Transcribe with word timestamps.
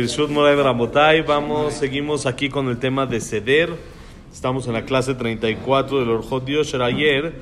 Birshut 0.00 0.30
Moray 0.30 0.56
Ramotay, 0.56 1.20
vamos, 1.20 1.74
seguimos 1.74 2.24
aquí 2.24 2.48
con 2.48 2.70
el 2.70 2.78
tema 2.78 3.04
de 3.04 3.20
ceder. 3.20 3.68
Estamos 4.32 4.66
en 4.66 4.72
la 4.72 4.86
clase 4.86 5.14
34 5.14 6.00
del 6.00 6.08
Orjot 6.08 6.42
Dios. 6.42 6.72
Ayer 6.72 7.34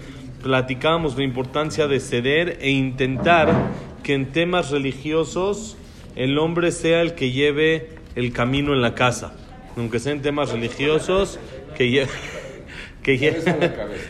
platicamos 0.43 1.17
la 1.17 1.23
importancia 1.23 1.87
de 1.87 2.01
ceder 2.01 2.59
e 2.61 2.71
intentar 2.71 3.71
que 4.03 4.15
en 4.15 4.33
temas 4.33 4.73
religiosos 4.73 5.77
el 6.17 6.37
hombre 6.37 6.73
sea 6.73 7.01
el 7.01 7.15
que 7.15 7.31
lleve 7.31 7.91
el 8.17 8.33
camino 8.33 8.73
en 8.73 8.83
la 8.83 8.97
casa. 8.97 9.37
Aunque 9.77 10.01
sean 10.01 10.21
temas 10.21 10.51
religiosos, 10.51 11.39
que 11.77 11.91
lleve. 11.91 12.11
que 13.05 13.19
lleve. 13.19 13.39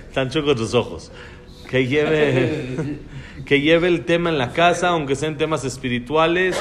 Están 0.09 0.31
chocos 0.31 0.57
tus 0.57 0.73
ojos. 0.73 1.13
Que 1.69 1.87
lleve. 1.87 2.97
que 3.45 3.61
lleve 3.61 3.89
el 3.89 4.05
tema 4.05 4.31
en 4.31 4.39
la 4.39 4.53
casa, 4.53 4.89
aunque 4.89 5.17
sean 5.17 5.37
temas 5.37 5.65
espirituales, 5.65 6.59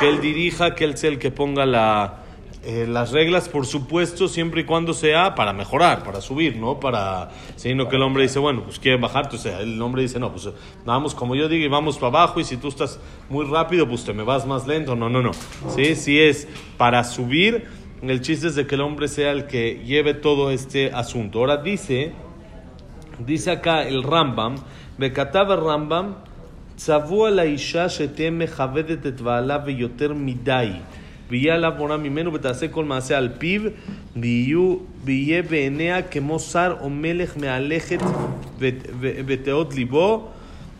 que 0.00 0.08
él 0.08 0.20
dirija, 0.20 0.74
que 0.74 0.84
él 0.84 0.96
sea 0.96 1.10
el 1.10 1.18
que 1.18 1.30
ponga 1.30 1.64
eh, 2.64 2.86
las 2.88 3.10
reglas, 3.10 3.48
por 3.48 3.66
supuesto, 3.66 4.28
siempre 4.28 4.60
y 4.60 4.64
cuando 4.64 4.94
sea 4.94 5.34
para 5.34 5.52
mejorar, 5.52 6.04
para 6.04 6.20
subir, 6.20 6.56
¿no? 6.56 6.78
Para, 6.78 7.30
sino 7.56 7.88
que 7.88 7.96
el 7.96 8.02
hombre 8.02 8.22
dice, 8.22 8.38
bueno, 8.38 8.62
pues 8.62 8.78
quiere 8.78 8.98
bajar, 8.98 9.24
entonces 9.24 9.54
el 9.58 9.80
hombre 9.82 10.02
dice, 10.02 10.20
no, 10.20 10.30
pues 10.30 10.48
vamos 10.84 11.14
como 11.14 11.34
yo 11.34 11.48
digo 11.48 11.64
y 11.64 11.68
vamos 11.68 11.96
para 11.96 12.08
abajo 12.08 12.38
y 12.40 12.44
si 12.44 12.56
tú 12.56 12.68
estás 12.68 13.00
muy 13.28 13.46
rápido, 13.46 13.88
pues 13.88 14.04
te 14.04 14.12
me 14.12 14.22
vas 14.22 14.46
más 14.46 14.66
lento, 14.66 14.94
no, 14.94 15.08
no, 15.08 15.22
no. 15.22 15.32
Sí, 15.74 15.96
sí 15.96 16.20
es 16.20 16.46
para 16.76 17.02
subir, 17.04 17.64
el 18.00 18.20
chiste 18.20 18.48
es 18.48 18.54
de 18.54 18.66
que 18.66 18.74
el 18.74 18.80
hombre 18.80 19.08
sea 19.08 19.32
el 19.32 19.46
que 19.46 19.82
lleve 19.84 20.14
todo 20.14 20.50
este 20.50 20.92
asunto. 20.92 21.40
Ahora 21.40 21.56
dice, 21.56 22.12
dice 23.18 23.50
acá 23.50 23.82
el 23.86 24.02
Rambam, 24.02 24.56
וכתב 24.98 25.46
הרמב"ם, 25.48 26.12
צבוע 26.76 27.30
לאישה 27.30 27.88
שתהיה 27.88 28.30
מכבדת 28.30 29.06
את 29.06 29.20
בעלה 29.20 29.58
ויותר 29.64 30.12
מדי, 30.14 30.68
ויהיה 31.30 31.54
עליו 31.54 31.72
מורה 31.78 31.96
ממנו 31.96 32.32
ותעשה 32.32 32.68
כל 32.68 32.84
מעשה 32.84 33.18
על 33.18 33.28
פיו, 33.38 33.62
ויהיו, 34.16 34.76
ויהיה 35.04 35.42
בעיניה 35.42 36.02
כמו 36.02 36.38
שר 36.38 36.76
או 36.80 36.90
מלך 36.90 37.36
מהלכת 37.36 38.00
ותאות 39.00 39.74
ליבו, 39.74 40.28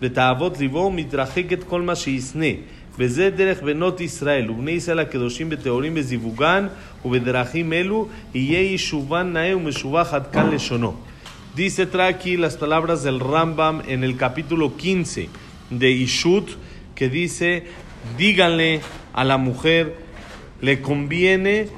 ותאוות 0.03 0.59
ליבו, 0.59 0.79
ומתרחקת 0.79 1.63
כל 1.63 1.83
מה 1.83 1.95
שישנא. 1.95 2.51
וזה 2.99 3.31
דרך 3.31 3.63
בנות 3.63 4.01
ישראל, 4.01 4.51
ובני 4.51 4.71
ישראל 4.71 4.99
הקדושים 4.99 5.49
בטהורים 5.49 5.95
בזיווגן, 5.95 6.67
ובדרכים 7.05 7.73
אלו, 7.73 8.09
יהיה 8.35 8.61
יישובן 8.61 9.33
נאה 9.33 9.57
ומשובח 9.57 10.15
עד 10.15 10.27
כאן 10.27 10.51
לשונו. 10.51 10.95
Dice, 11.55 11.87
aquí 12.01 12.39
las 12.39 12.57
palabras 12.57 13.03
del 13.03 13.21
Rambam 13.21 13.83
en 13.87 14.05
el 14.05 14.17
capítulo 14.17 14.75
15 14.75 15.29
de 15.69 15.91
Ishut, 15.91 16.49
que 16.95 17.11
dice, 17.11 17.65
díganle 18.17 18.81
a 19.13 19.23
la 19.23 19.37
mujer, 19.37 19.97
le 20.63 20.81
conviene, 20.81 21.69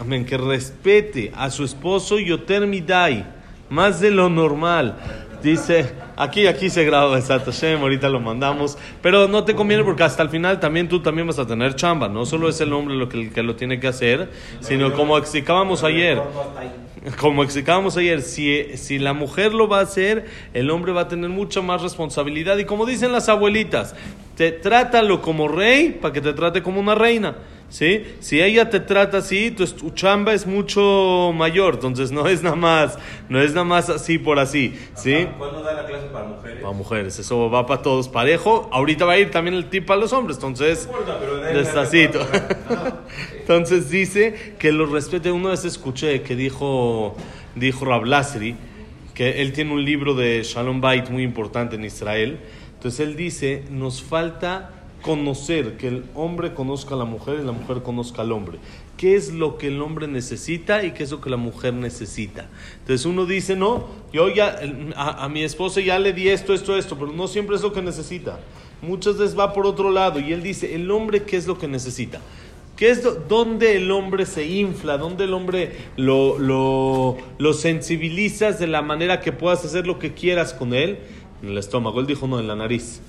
amén, 0.00 0.24
que 0.24 0.36
respete 0.36 1.30
a 1.36 1.50
su 1.50 1.62
esposo 1.62 2.18
Yoter 2.18 2.66
Midai, 2.66 3.24
más 3.70 4.00
de 4.00 4.10
lo 4.10 4.28
normal. 4.28 5.21
Dice, 5.42 5.92
aquí, 6.16 6.46
aquí 6.46 6.70
se 6.70 6.84
graba 6.84 7.14
Besat 7.14 7.44
Hashem, 7.44 7.80
ahorita 7.80 8.08
lo 8.08 8.20
mandamos, 8.20 8.78
pero 9.02 9.26
no 9.26 9.44
te 9.44 9.54
conviene 9.54 9.82
porque 9.82 10.04
hasta 10.04 10.22
el 10.22 10.28
final 10.28 10.60
también 10.60 10.88
tú 10.88 11.02
también 11.02 11.26
vas 11.26 11.40
a 11.40 11.46
tener 11.46 11.74
chamba, 11.74 12.08
no 12.08 12.24
solo 12.26 12.48
es 12.48 12.60
el 12.60 12.72
hombre 12.72 12.94
lo 12.94 13.08
que, 13.08 13.30
que 13.30 13.42
lo 13.42 13.56
tiene 13.56 13.80
que 13.80 13.88
hacer, 13.88 14.30
sino 14.60 14.92
como 14.92 15.18
explicábamos 15.18 15.82
ayer, 15.82 16.22
como 17.18 17.42
explicábamos 17.42 17.96
ayer, 17.96 18.22
si, 18.22 18.76
si 18.76 18.98
la 19.00 19.12
mujer 19.12 19.52
lo 19.52 19.66
va 19.66 19.80
a 19.80 19.82
hacer, 19.82 20.26
el 20.54 20.70
hombre 20.70 20.92
va 20.92 21.02
a 21.02 21.08
tener 21.08 21.30
mucha 21.30 21.60
más 21.60 21.82
responsabilidad. 21.82 22.58
Y 22.58 22.64
como 22.64 22.86
dicen 22.86 23.10
las 23.10 23.28
abuelitas, 23.28 23.96
te 24.36 24.52
trátalo 24.52 25.20
como 25.20 25.48
rey 25.48 25.98
para 26.00 26.12
que 26.12 26.20
te 26.20 26.32
trate 26.32 26.62
como 26.62 26.80
una 26.80 26.94
reina. 26.94 27.36
¿sí? 27.72 28.04
Si 28.20 28.40
ella 28.40 28.68
te 28.68 28.80
trata 28.80 29.18
así, 29.18 29.50
tu, 29.50 29.90
chamba 29.90 30.34
es 30.34 30.46
mucho 30.46 31.32
mayor, 31.34 31.74
entonces 31.74 32.12
no 32.12 32.28
es 32.28 32.42
nada 32.42 32.54
más, 32.54 32.98
no 33.28 33.40
es 33.40 33.52
nada 33.52 33.64
más 33.64 33.88
así 33.88 34.18
por 34.18 34.38
así, 34.38 34.78
¿sí? 34.94 35.26
¿Cuándo 35.38 35.62
da 35.62 35.72
la 35.72 35.86
clase 35.86 36.06
para 36.08 36.26
mujeres? 36.26 36.62
Para 36.62 36.74
mujeres, 36.74 37.18
eso 37.18 37.50
va 37.50 37.66
para 37.66 37.82
todos 37.82 38.08
parejo. 38.08 38.68
Ahorita 38.72 39.06
va 39.06 39.14
a 39.14 39.18
ir 39.18 39.30
también 39.30 39.56
el 39.56 39.70
tip 39.70 39.86
para 39.86 39.98
los 39.98 40.12
hombres, 40.12 40.36
entonces, 40.36 40.88
despacito. 41.52 42.20
entonces 43.40 43.90
dice 43.90 44.54
que 44.58 44.70
lo 44.70 44.86
respete. 44.86 45.32
Una 45.32 45.50
vez 45.50 45.64
escuché 45.64 46.22
que 46.22 46.36
dijo, 46.36 47.16
dijo 47.54 47.86
Rablasri, 47.86 48.54
que 49.14 49.40
él 49.40 49.52
tiene 49.52 49.72
un 49.72 49.84
libro 49.84 50.14
de 50.14 50.42
Shalom 50.42 50.80
Bait 50.80 51.08
muy 51.08 51.22
importante 51.22 51.76
en 51.76 51.84
Israel. 51.84 52.38
Entonces 52.82 53.06
él 53.06 53.14
dice, 53.14 53.62
nos 53.70 54.02
falta 54.02 54.72
conocer, 55.02 55.76
que 55.76 55.86
el 55.86 56.04
hombre 56.16 56.52
conozca 56.52 56.96
a 56.96 56.98
la 56.98 57.04
mujer 57.04 57.38
y 57.40 57.46
la 57.46 57.52
mujer 57.52 57.84
conozca 57.84 58.22
al 58.22 58.32
hombre. 58.32 58.58
¿Qué 58.96 59.14
es 59.14 59.32
lo 59.32 59.56
que 59.56 59.68
el 59.68 59.80
hombre 59.80 60.08
necesita 60.08 60.82
y 60.82 60.90
qué 60.90 61.04
es 61.04 61.12
lo 61.12 61.20
que 61.20 61.30
la 61.30 61.36
mujer 61.36 61.74
necesita? 61.74 62.48
Entonces 62.80 63.06
uno 63.06 63.24
dice, 63.24 63.54
no, 63.54 63.86
yo 64.12 64.28
ya 64.30 64.58
a, 64.96 65.28
mi 65.28 65.44
esposa 65.44 65.80
ya 65.80 66.00
le 66.00 66.12
di 66.12 66.28
esto, 66.28 66.54
esto, 66.54 66.76
esto, 66.76 66.98
pero 66.98 67.12
no 67.12 67.28
siempre 67.28 67.54
es 67.54 67.62
lo 67.62 67.72
que 67.72 67.82
necesita. 67.82 68.40
Muchas 68.80 69.16
veces 69.16 69.38
va 69.38 69.52
por 69.52 69.64
otro 69.64 69.92
lado 69.92 70.18
y 70.18 70.32
él 70.32 70.42
dice, 70.42 70.74
el 70.74 70.90
hombre, 70.90 71.22
¿qué 71.22 71.36
es 71.36 71.46
lo 71.46 71.56
que 71.58 71.68
necesita? 71.68 72.20
¿Qué 72.74 72.90
es 72.90 73.06
donde 73.28 73.76
el 73.76 73.92
hombre 73.92 74.26
se 74.26 74.44
infla? 74.44 74.98
¿Dónde 74.98 75.22
el 75.22 75.34
hombre 75.34 75.76
lo 75.96 77.16
sensibilizas 77.52 78.58
de 78.58 78.66
la 78.66 78.82
manera 78.82 79.20
que 79.20 79.30
puedas 79.30 79.64
hacer 79.64 79.86
lo 79.86 80.00
que 80.00 80.14
quieras 80.14 80.52
con 80.52 80.74
él? 80.74 80.98
En 81.42 81.48
el 81.48 81.58
estómago. 81.58 82.00
Él 82.00 82.06
dijo, 82.06 82.26
no, 82.26 82.38
en 82.40 82.46
la 82.46 82.56
nariz. 82.56 83.00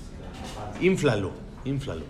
Inflalo 0.80 1.44
inflalo. 1.64 2.04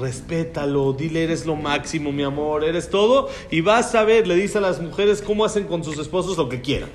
Respétalo, 0.00 0.92
dile 0.92 1.24
eres 1.24 1.44
lo 1.44 1.56
máximo, 1.56 2.12
mi 2.12 2.22
amor, 2.22 2.64
eres 2.64 2.88
todo. 2.88 3.28
Y 3.50 3.60
vas 3.60 3.94
a 3.94 4.04
ver, 4.04 4.26
le 4.26 4.36
dice 4.36 4.58
a 4.58 4.60
las 4.60 4.80
mujeres 4.80 5.22
cómo 5.22 5.44
hacen 5.44 5.64
con 5.64 5.84
sus 5.84 5.98
esposos 5.98 6.38
lo 6.38 6.48
que 6.48 6.60
quieran. 6.60 6.88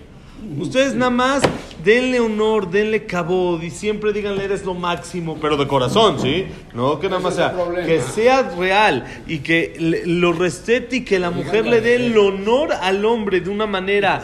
Ustedes 0.59 0.93
nada 0.93 1.09
más 1.09 1.41
denle 1.83 2.19
honor, 2.19 2.69
denle 2.69 3.07
cabod 3.07 3.61
y 3.63 3.71
siempre 3.71 4.13
díganle 4.13 4.45
eres 4.45 4.63
lo 4.65 4.75
máximo, 4.75 5.37
pero 5.41 5.57
de 5.57 5.67
corazón, 5.67 6.19
¿sí? 6.19 6.45
No 6.75 6.99
que 6.99 7.09
nada 7.09 7.19
más 7.19 7.35
sea, 7.35 7.55
que 7.85 8.01
sea 8.01 8.43
real 8.55 9.23
y 9.25 9.39
que 9.39 9.75
le, 9.79 10.05
lo 10.05 10.33
respete 10.33 10.97
y 10.97 11.03
que 11.03 11.17
la 11.17 11.31
mujer 11.31 11.65
le 11.65 11.81
dé 11.81 11.95
el 11.95 12.15
honor 12.15 12.71
al 12.71 13.03
hombre 13.03 13.41
de 13.41 13.49
una 13.49 13.65
manera 13.65 14.23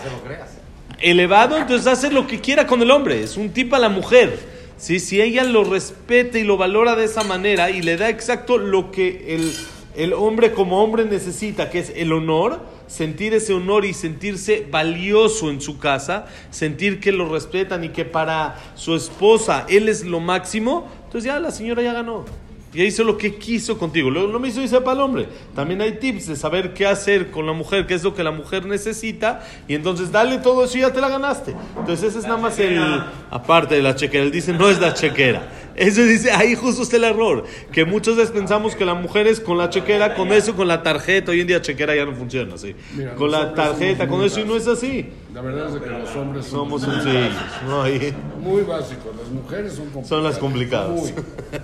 elevado, 1.04 1.58
entonces 1.58 1.86
hace 1.88 2.12
lo 2.12 2.26
que 2.26 2.40
quiera 2.40 2.66
con 2.66 2.82
el 2.82 2.90
hombre, 2.90 3.22
es 3.22 3.38
un 3.38 3.50
tipo 3.50 3.76
a 3.76 3.80
la 3.80 3.90
mujer. 3.90 4.40
¿sí? 4.78 5.00
Si 5.00 5.22
ella 5.22 5.44
lo 5.44 5.64
respeta 5.64 6.40
y 6.40 6.44
lo 6.44 6.58
valora 6.58 6.96
de 6.96 7.06
esa 7.06 7.24
manera 7.24 7.70
y 7.70 7.82
le 7.82 7.98
da 7.98 8.10
exacto 8.10 8.58
lo 8.58 8.90
que 8.90 9.36
el, 9.36 9.54
el 9.96 10.14
hombre 10.14 10.54
como 10.54 10.84
hombre 10.84 11.06
necesita, 11.06 11.70
que 11.70 11.80
es 11.80 11.92
el 11.96 12.14
honor, 12.14 12.62
sentir 12.88 13.34
ese 13.34 13.54
honor 13.54 13.86
y 13.86 13.94
sentirse 13.94 14.66
valioso 14.70 15.50
en 15.50 15.62
su 15.62 15.78
casa, 15.78 16.26
sentir 16.52 17.00
que 17.00 17.12
lo 17.12 17.28
respetan 17.28 17.84
y 17.84 17.90
que 17.90 18.06
para 18.06 18.60
su 18.76 18.96
esposa 18.96 19.66
él 19.70 19.90
es 19.90 20.06
lo 20.06 20.20
máximo, 20.20 20.88
entonces 21.06 21.26
ya 21.26 21.40
la 21.40 21.52
señora 21.52 21.82
ya 21.82 21.94
ganó. 21.94 22.26
Ya 22.74 22.84
hizo 22.84 23.04
lo 23.04 23.18
que 23.18 23.36
quiso 23.36 23.78
contigo. 23.78 24.10
Lo, 24.10 24.28
lo 24.28 24.40
mismo 24.40 24.62
dice 24.62 24.82
para 24.82 24.94
el 24.94 25.02
hombre. 25.02 25.28
También 25.56 25.82
hay 25.82 26.00
tips 26.00 26.28
de 26.28 26.36
saber 26.36 26.74
qué 26.74 26.88
hacer 26.88 27.32
con 27.32 27.46
la 27.46 27.54
mujer, 27.54 27.86
qué 27.86 27.94
es 27.94 28.04
lo 28.04 28.16
que 28.16 28.24
la 28.24 28.32
mujer 28.32 28.66
necesita. 28.66 29.44
Y 29.68 29.76
entonces 29.76 30.12
dale 30.12 30.40
todo 30.40 30.64
eso 30.64 30.78
y 30.78 30.82
ya 30.82 30.92
te 30.92 31.02
la 31.02 31.10
ganaste. 31.10 31.56
Entonces 31.78 32.10
ese 32.10 32.20
es 32.20 32.26
nada 32.26 32.38
más 32.38 32.58
el... 32.60 32.80
Aparte 33.30 33.76
de 33.76 33.82
la 33.82 33.96
chequera. 33.96 34.24
Él 34.24 34.32
dice, 34.32 34.54
no 34.54 34.70
es 34.70 34.80
la 34.80 34.94
chequera. 34.94 35.48
Eso 35.76 36.04
dice, 36.04 36.32
ahí 36.32 36.56
justo 36.56 36.84
está 36.84 36.98
el 36.98 37.04
error. 37.06 37.46
Que 37.72 37.84
muchas 37.86 38.16
veces 38.16 38.32
pensamos 38.32 38.76
que 38.76 38.86
la 38.86 38.94
mujer 38.94 39.26
es 39.28 39.40
con 39.40 39.58
la 39.58 39.70
chequera, 39.70 40.14
con 40.16 40.32
eso, 40.32 40.56
con 40.56 40.68
la 40.68 40.84
tarjeta. 40.84 41.32
Hoy 41.32 41.42
en 41.42 41.48
día 41.48 41.62
chequera 41.62 41.96
ya 41.96 42.06
no 42.06 42.14
funciona 42.14 42.54
así. 42.56 42.76
Mira, 42.96 43.16
con 43.16 43.32
la 43.32 43.54
tarjeta, 43.54 44.08
con 44.08 44.24
eso 44.24 44.40
y 44.40 44.44
no 44.46 44.56
es 44.56 44.68
así. 44.68 45.10
La 45.34 45.42
verdad 45.42 45.76
es 45.76 45.82
que 45.82 45.90
los 45.90 46.16
hombres 46.16 46.46
son 46.46 46.60
Somos 46.60 46.88
muy 46.88 46.96
sencillos. 46.96 47.34
básicos. 47.68 48.14
Muy 48.40 48.62
básicos. 48.62 49.16
Las 49.18 49.30
mujeres 49.30 49.74
son 49.74 49.86
complicadas. 49.86 50.10
son 50.10 50.24
las 50.24 50.38
complicadas. 50.38 50.90
Muy. 50.92 51.14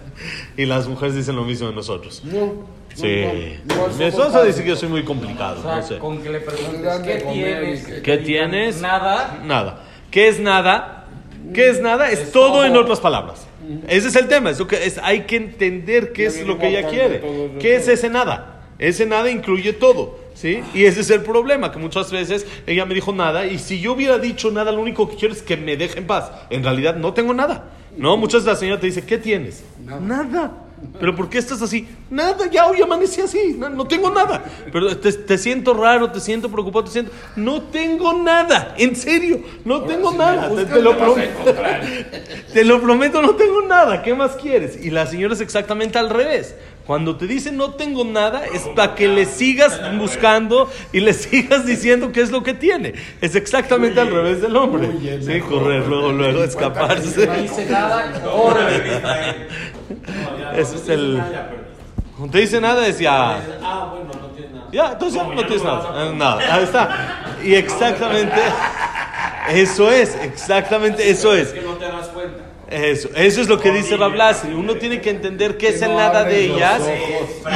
y 0.58 0.66
las 0.66 0.88
mujeres 0.88 1.16
dicen 1.16 1.36
lo 1.36 1.44
mismo 1.44 1.68
de 1.68 1.76
nosotros. 1.76 2.22
No, 2.26 2.80
Sí. 2.96 3.24
no, 3.66 3.88
no 3.88 3.96
Mi 3.96 4.06
esposa 4.06 4.44
dice 4.44 4.64
que 4.64 4.70
yo 4.70 4.76
soy 4.76 4.90
muy 4.90 5.04
complicado. 5.04 5.60
O 5.60 5.64
sea, 5.64 5.76
No 5.78 5.84
sé. 5.84 5.98
con 6.00 6.18
que 6.24 6.30
le 6.32 6.40
preguntes, 6.40 7.00
¿qué 7.04 7.16
tienes? 7.32 7.86
¿Qué 8.02 8.18
tienes? 8.18 8.82
Nada. 8.82 9.40
Nada. 9.46 9.84
¿Qué 10.10 10.28
es 10.28 10.40
nada? 10.40 11.06
¿Qué 11.54 11.70
es 11.70 11.80
nada? 11.82 12.10
Es, 12.12 12.20
Es 12.20 12.32
todo, 12.32 12.54
todo. 12.54 12.66
en 12.66 12.76
otras 12.76 13.00
palabras. 13.00 13.46
Ese 13.88 14.08
es 14.08 14.16
el 14.16 14.28
tema. 14.28 14.50
Es 14.50 14.60
lo 14.60 14.68
que 14.68 14.86
es, 14.86 14.98
hay 14.98 15.22
que 15.22 15.36
entender 15.36 16.12
qué 16.12 16.26
es 16.26 16.46
lo 16.46 16.58
que 16.58 16.68
ella 16.68 16.88
quiere. 16.88 17.22
¿Qué 17.60 17.76
es 17.76 17.88
ese 17.88 18.10
nada? 18.10 18.64
Ese 18.80 19.06
nada 19.06 19.30
incluye 19.30 19.74
todo. 19.74 20.20
¿Sí? 20.34 20.62
Y 20.74 20.86
ese 20.86 21.02
es 21.02 21.10
el 21.10 21.22
problema, 21.22 21.70
que 21.70 21.80
muchas 21.80 22.10
veces 22.14 22.48
ella 22.66 22.86
me 22.86 22.94
dijo 22.94 23.12
nada, 23.12 23.46
y 23.46 23.60
si 23.60 23.82
yo 23.82 23.92
hubiera 23.92 24.18
dicho 24.18 24.52
nada, 24.52 24.72
lo 24.72 24.80
único 24.80 25.10
que 25.10 25.18
quiero 25.18 25.34
es 25.34 25.42
que 25.42 25.58
me 25.58 25.76
deje 25.76 26.00
en 26.00 26.08
paz. 26.08 26.32
En 26.50 26.64
realidad 26.64 26.96
no 26.96 27.14
tengo 27.14 27.34
nada. 27.34 27.72
No, 27.98 28.16
muchas 28.16 28.46
veces 28.46 28.54
la 28.54 28.56
señora 28.56 28.80
te 28.80 28.88
dice, 28.88 29.06
¿qué 29.06 29.18
tienes? 29.18 29.66
Nada. 29.84 30.69
¿Pero 31.00 31.16
por 31.16 31.30
qué 31.30 31.38
estás 31.38 31.62
así? 31.62 31.88
Nada, 32.10 32.48
ya 32.50 32.66
hoy 32.68 32.82
amanecí 32.82 33.22
así, 33.22 33.56
no, 33.58 33.70
no 33.70 33.86
tengo 33.86 34.10
nada. 34.10 34.44
Pero 34.72 34.98
te, 34.98 35.12
te 35.14 35.38
siento 35.38 35.74
raro, 35.74 36.12
te 36.12 36.20
siento 36.20 36.50
preocupado, 36.50 36.86
te 36.86 36.92
siento... 36.92 37.12
No 37.36 37.64
tengo 37.64 38.14
nada, 38.14 38.76
en 38.78 38.96
serio, 38.96 39.42
no 39.66 39.84
tengo 39.84 40.12
si 40.12 40.18
nada. 40.18 40.50
Te, 40.54 40.66
te 40.66 40.82
lo 40.82 40.98
prometo. 40.98 41.40
Te 42.54 42.66
lo 42.66 42.82
prometo, 42.82 43.22
no 43.22 43.36
tengo 43.36 43.62
nada. 43.62 44.02
¿Qué 44.02 44.14
más 44.16 44.36
quieres? 44.36 44.84
Y 44.84 44.90
la 44.90 45.06
señora 45.06 45.36
es 45.36 45.42
exactamente 45.42 46.00
al 46.00 46.10
revés. 46.10 46.56
Cuando 46.90 47.18
te 47.18 47.28
dice 47.28 47.52
no 47.52 47.76
tengo 47.76 48.04
nada, 48.04 48.48
es 48.48 48.64
para 48.70 48.96
que 48.96 49.08
le 49.08 49.28
sigas 49.28 49.80
buscando 50.00 50.72
y 50.92 51.02
le 51.02 51.14
sigas 51.14 51.64
diciendo 51.64 52.12
qué 52.12 52.22
es 52.22 52.32
lo 52.32 52.42
que 52.42 52.56
tiene. 52.56 52.96
Es 53.22 53.36
exactamente 53.36 54.00
al 54.00 54.10
revés 54.10 54.42
del 54.42 54.56
hombre. 54.56 54.90
Sí, 55.22 55.40
correr, 55.42 55.86
luego, 55.86 56.12
luego 56.12 56.44
escaparse. 56.44 57.28
No 57.28 57.34
dice 57.36 57.68
nada. 57.70 58.12
Ese 60.58 60.76
es 60.78 60.90
el. 60.90 61.22
Cuando 62.18 62.32
te 62.32 62.40
dice 62.40 62.60
nada, 62.60 62.88
es 62.88 62.98
ya. 62.98 63.40
Ah, 63.62 63.92
bueno, 63.92 64.10
no 64.20 64.28
tiene 64.30 64.52
nada. 64.52 64.70
Ya, 64.72 64.92
entonces 64.94 65.22
no 65.24 65.46
tienes 65.46 65.64
nada. 65.64 66.12
Nada, 66.12 66.56
ahí 66.56 66.64
está. 66.64 67.38
Y 67.44 67.54
exactamente. 67.54 68.42
Eso 69.52 69.92
es, 69.92 70.16
exactamente 70.24 71.08
eso 71.10 71.36
es. 71.36 71.50
Es 71.50 71.54
que 71.54 71.62
no 71.62 71.74
te 71.74 71.86
das 71.86 72.08
cuenta. 72.10 72.50
Eso, 72.70 73.10
eso 73.16 73.42
es 73.42 73.50
lo 73.50 73.60
que 73.60 73.72
dice 73.72 73.98
Rablasri. 73.98 74.54
Uno 74.54 74.76
tiene 74.76 75.02
que 75.02 75.10
entender 75.10 75.58
qué 75.58 75.70
es 75.70 75.80
Que 75.80 75.86
el 75.86 75.92
no 75.92 75.98
nada 75.98 76.24
de 76.24 76.46
ellas. 76.46 76.82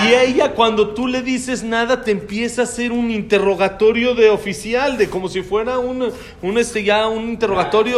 Y 0.05 0.13
ella, 0.13 0.53
cuando 0.53 0.89
tú 0.89 1.07
le 1.07 1.21
dices 1.21 1.63
nada, 1.63 2.03
te 2.03 2.11
empieza 2.11 2.61
a 2.61 2.63
hacer 2.63 2.91
un 2.91 3.11
interrogatorio 3.11 4.15
de 4.15 4.29
oficial, 4.29 4.97
de 4.97 5.09
como 5.09 5.29
si 5.29 5.43
fuera 5.43 5.77
un, 5.77 6.11
un 6.41 6.57
este 6.57 6.83
ya 6.83 7.07
un 7.07 7.29
interrogatorio. 7.29 7.97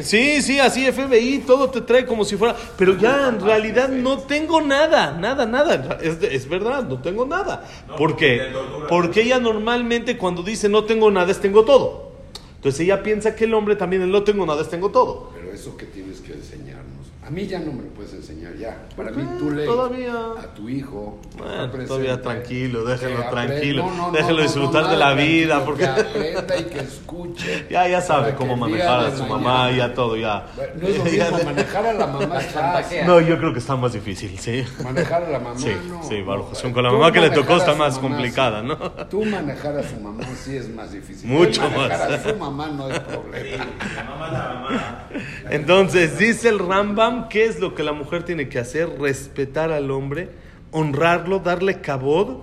Sí, 0.00 0.40
sí, 0.40 0.58
así 0.58 0.90
FBI, 0.90 1.44
todo 1.46 1.68
te 1.68 1.82
trae 1.82 2.06
como 2.06 2.24
si 2.24 2.36
fuera. 2.36 2.56
Pero 2.78 2.96
ya 2.96 3.28
en 3.28 3.40
realidad 3.40 3.88
no 3.90 4.20
tengo 4.20 4.62
nada, 4.62 5.12
nada, 5.12 5.44
nada. 5.44 5.98
Es, 6.02 6.22
es 6.22 6.48
verdad, 6.48 6.84
no 6.84 7.02
tengo 7.02 7.26
nada. 7.26 7.66
¿Por 7.98 8.16
qué? 8.16 8.40
Porque 8.88 9.22
ella 9.22 9.38
normalmente 9.38 10.16
cuando 10.16 10.42
dice 10.42 10.70
no 10.70 10.84
tengo 10.84 11.10
nada 11.10 11.30
es 11.30 11.40
tengo 11.40 11.64
todo. 11.64 12.10
Entonces 12.56 12.82
ella 12.82 13.02
piensa 13.02 13.34
que 13.34 13.44
el 13.44 13.54
hombre 13.54 13.74
también 13.74 14.10
no 14.10 14.22
tengo 14.22 14.44
nada 14.44 14.60
es 14.60 14.68
tengo 14.68 14.90
todo. 14.90 15.30
Pero 15.34 15.50
eso 15.50 15.76
que 15.78 15.88
que 15.88 16.00
enseñarnos. 16.00 16.09
A 17.30 17.32
mí 17.32 17.46
ya 17.46 17.60
no 17.60 17.70
me 17.72 17.84
lo 17.84 17.88
puedes 17.90 18.12
enseñar 18.12 18.56
ya. 18.56 18.76
Para 18.96 19.12
mí 19.12 19.22
tú 19.38 19.52
le 19.52 19.64
todavía. 19.64 20.12
a 20.36 20.52
tu 20.52 20.68
hijo. 20.68 21.20
Bueno, 21.38 21.70
todavía 21.86 22.20
tranquilo, 22.20 22.82
déjelo 22.84 23.22
tranquilo, 23.30 23.84
no, 23.86 23.94
no, 24.08 24.10
déjelo 24.10 24.38
no, 24.38 24.42
disfrutar 24.42 24.82
no, 24.82 24.88
de 24.90 24.96
la 24.96 25.14
vida, 25.14 25.64
porque- 25.64 25.88
que 26.12 26.58
y 26.60 26.64
que 26.64 26.80
escuche. 26.80 27.66
Ya, 27.70 27.86
ya 27.86 28.00
sabe 28.00 28.34
cómo 28.34 28.56
manejar 28.56 28.98
a 29.04 29.10
su 29.12 29.22
mañana- 29.22 29.36
mamá, 29.36 29.70
ya 29.70 29.94
todo, 29.94 30.16
ya. 30.16 30.44
No 30.74 30.88
es 30.88 30.98
lo 30.98 31.04
mismo, 31.30 31.38
manejar 31.44 31.86
a 31.86 31.92
la 31.92 32.06
mamá. 32.08 32.38
No, 33.06 33.20
yo 33.20 33.38
creo 33.38 33.52
que 33.52 33.60
está 33.60 33.76
más 33.76 33.92
difícil, 33.92 34.36
sí. 34.40 34.64
Manejar 34.82 35.22
a 35.22 35.28
la 35.30 35.38
mamá 35.38 35.56
Sí, 35.58 35.70
no. 35.88 36.02
sí. 36.02 36.24
Hashem, 36.52 36.72
con 36.72 36.82
la 36.82 36.90
mamá 36.90 37.12
que 37.12 37.20
le 37.20 37.28
manejar 37.28 37.46
tocó 37.46 37.58
está 37.60 37.74
más 37.76 37.94
mamá, 37.96 38.08
complicada, 38.08 38.60
sí. 38.62 38.66
¿no? 38.66 38.76
Tú 39.06 39.24
manejar 39.24 39.78
a 39.78 39.82
su 39.88 40.00
mamá 40.00 40.24
sí 40.42 40.56
es 40.56 40.68
más 40.68 40.90
difícil. 40.90 41.30
Mucho 41.30 41.62
manejar 41.70 42.10
más. 42.10 42.26
a 42.26 42.28
su 42.28 42.36
mamá 42.36 42.66
no 42.68 42.90
es 42.90 42.98
problema. 42.98 43.66
La 43.94 44.04
mamá 44.04 44.26
es 44.26 44.32
la 44.32 44.54
mamá. 44.54 45.08
Entonces, 45.50 46.18
dice 46.18 46.48
el 46.48 46.58
Rambam, 46.58 47.19
¿qué 47.28 47.44
es 47.44 47.60
lo 47.60 47.74
que 47.74 47.82
la 47.82 47.92
mujer 47.92 48.24
tiene 48.24 48.48
que 48.48 48.58
hacer? 48.58 48.88
Respetar 48.98 49.70
al 49.70 49.90
hombre, 49.90 50.30
honrarlo, 50.70 51.40
darle 51.40 51.80
cabod 51.80 52.38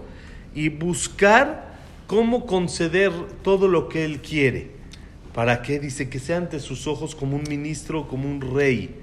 y 0.54 0.70
buscar 0.70 1.78
cómo 2.08 2.46
conceder 2.46 3.12
todo 3.44 3.68
lo 3.68 3.90
que 3.90 4.06
él 4.06 4.22
quiere. 4.22 4.72
¿Para 5.34 5.62
qué? 5.62 5.80
Dice 5.80 6.10
que 6.10 6.20
sea 6.20 6.38
ante 6.38 6.60
sus 6.60 6.88
ojos 6.88 7.16
como 7.16 7.36
un 7.36 7.44
ministro, 7.48 8.08
como 8.08 8.30
un 8.30 8.42
rey. 8.42 8.96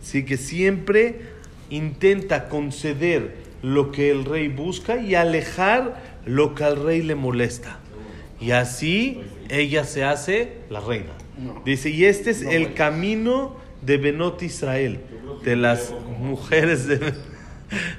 Sí, 0.00 0.24
que 0.24 0.36
siempre 0.36 1.20
intenta 1.68 2.48
conceder 2.48 3.36
lo 3.62 3.92
que 3.92 4.10
el 4.10 4.24
rey 4.24 4.48
busca 4.48 4.98
y 4.98 5.14
alejar 5.14 6.20
lo 6.24 6.54
que 6.54 6.64
al 6.64 6.82
rey 6.82 7.02
le 7.02 7.14
molesta. 7.14 7.80
Y 8.40 8.52
así 8.52 9.20
ella 9.48 9.84
se 9.84 10.04
hace 10.04 10.52
la 10.70 10.80
reina. 10.80 11.12
Dice, 11.64 11.90
y 11.90 12.04
este 12.04 12.30
es 12.30 12.42
el 12.42 12.74
camino 12.74 13.56
de 13.82 13.96
Benot 13.96 14.42
Israel, 14.42 15.00
de 15.44 15.56
las 15.56 15.92
mujeres 16.18 16.86
de... 16.86 17.14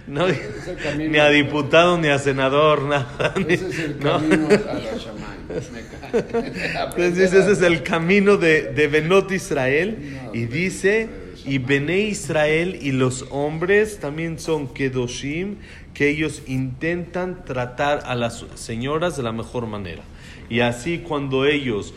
No, 0.05 0.25
ni 0.97 1.17
a 1.17 1.29
diputado, 1.29 1.97
ni 1.97 2.09
a 2.09 2.19
senador, 2.19 2.81
nada. 2.89 3.33
Ese 3.47 3.69
es 3.69 3.79
el 3.79 3.99
¿no? 4.01 4.19
camino. 4.19 4.49
Entonces 6.11 7.15
dice, 7.15 7.39
ese 7.39 7.51
es 7.53 7.61
el 7.61 7.81
camino 7.81 8.35
de, 8.35 8.73
de 8.73 8.87
Benot 8.87 9.31
Israel. 9.31 10.19
Y 10.33 10.43
dice, 10.45 11.07
y 11.45 11.57
Bene 11.57 12.01
Israel 12.01 12.77
y 12.81 12.91
los 12.91 13.25
hombres 13.31 13.99
también 13.99 14.39
son 14.39 14.67
Kedoshim, 14.67 15.57
que 15.93 16.09
ellos 16.09 16.43
intentan 16.47 17.43
tratar 17.45 18.03
a 18.05 18.15
las 18.15 18.45
señoras 18.55 19.17
de 19.17 19.23
la 19.23 19.31
mejor 19.31 19.67
manera. 19.67 20.03
Y 20.49 20.59
así 20.59 20.99
cuando 20.99 21.45
ellos 21.45 21.93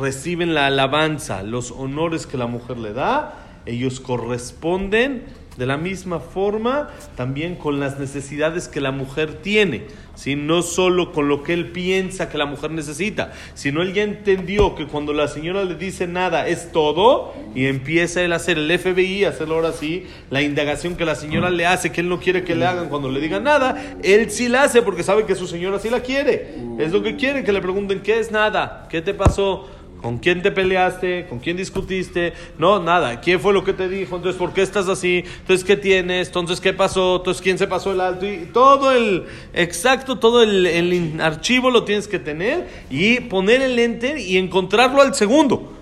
reciben 0.00 0.54
la 0.54 0.66
alabanza, 0.66 1.42
los 1.42 1.70
honores 1.70 2.26
que 2.26 2.36
la 2.36 2.46
mujer 2.46 2.78
le 2.78 2.92
da, 2.92 3.45
ellos 3.66 4.00
corresponden 4.00 5.24
de 5.56 5.66
la 5.66 5.76
misma 5.76 6.20
forma 6.20 6.88
también 7.16 7.56
con 7.56 7.80
las 7.80 7.98
necesidades 7.98 8.68
que 8.68 8.80
la 8.80 8.90
mujer 8.90 9.40
tiene, 9.42 9.84
¿sí? 10.14 10.36
no 10.36 10.62
solo 10.62 11.12
con 11.12 11.28
lo 11.28 11.42
que 11.42 11.54
él 11.54 11.72
piensa 11.72 12.28
que 12.28 12.38
la 12.38 12.46
mujer 12.46 12.70
necesita, 12.70 13.32
sino 13.54 13.82
él 13.82 13.94
ya 13.94 14.02
entendió 14.02 14.74
que 14.74 14.86
cuando 14.86 15.12
la 15.12 15.28
señora 15.28 15.64
le 15.64 15.74
dice 15.74 16.06
nada 16.06 16.46
es 16.46 16.72
todo 16.72 17.32
y 17.54 17.66
empieza 17.66 18.22
él 18.22 18.32
a 18.32 18.36
hacer 18.36 18.58
el 18.58 18.78
FBI, 18.78 19.24
a 19.24 19.30
hacerlo 19.30 19.56
ahora 19.56 19.72
sí, 19.72 20.06
la 20.30 20.42
indagación 20.42 20.96
que 20.96 21.04
la 21.04 21.14
señora 21.14 21.50
le 21.50 21.66
hace, 21.66 21.90
que 21.90 22.02
él 22.02 22.08
no 22.08 22.20
quiere 22.20 22.44
que 22.44 22.54
le 22.54 22.66
hagan 22.66 22.88
cuando 22.88 23.10
le 23.10 23.20
digan 23.20 23.44
nada, 23.44 23.96
él 24.02 24.30
sí 24.30 24.48
la 24.48 24.64
hace 24.64 24.82
porque 24.82 25.02
sabe 25.02 25.24
que 25.24 25.34
su 25.34 25.46
señora 25.46 25.78
sí 25.78 25.88
la 25.88 26.00
quiere, 26.00 26.54
es 26.78 26.92
lo 26.92 27.02
que 27.02 27.16
quiere, 27.16 27.44
que 27.44 27.52
le 27.52 27.62
pregunten 27.62 28.00
qué 28.00 28.18
es 28.18 28.30
nada, 28.30 28.86
qué 28.90 29.00
te 29.00 29.14
pasó. 29.14 29.68
¿Con 30.06 30.18
quién 30.18 30.40
te 30.40 30.52
peleaste? 30.52 31.26
¿Con 31.28 31.40
quién 31.40 31.56
discutiste? 31.56 32.32
No, 32.58 32.78
nada. 32.78 33.20
¿Quién 33.20 33.40
fue 33.40 33.52
lo 33.52 33.64
que 33.64 33.72
te 33.72 33.88
dijo? 33.88 34.14
Entonces, 34.14 34.38
¿por 34.38 34.52
qué 34.52 34.62
estás 34.62 34.88
así? 34.88 35.24
Entonces, 35.40 35.64
¿qué 35.64 35.76
tienes? 35.76 36.28
Entonces, 36.28 36.60
¿qué 36.60 36.72
pasó? 36.72 37.16
Entonces, 37.16 37.42
¿quién 37.42 37.58
se 37.58 37.66
pasó 37.66 37.90
el 37.90 38.00
alto? 38.00 38.24
Y 38.24 38.48
todo 38.52 38.92
el, 38.92 39.24
exacto, 39.52 40.20
todo 40.20 40.44
el, 40.44 40.64
el 40.64 41.20
archivo 41.20 41.72
lo 41.72 41.82
tienes 41.82 42.06
que 42.06 42.20
tener 42.20 42.68
y 42.88 43.18
poner 43.18 43.62
el 43.62 43.76
enter 43.80 44.16
y 44.18 44.36
encontrarlo 44.36 45.02
al 45.02 45.12
segundo. 45.12 45.72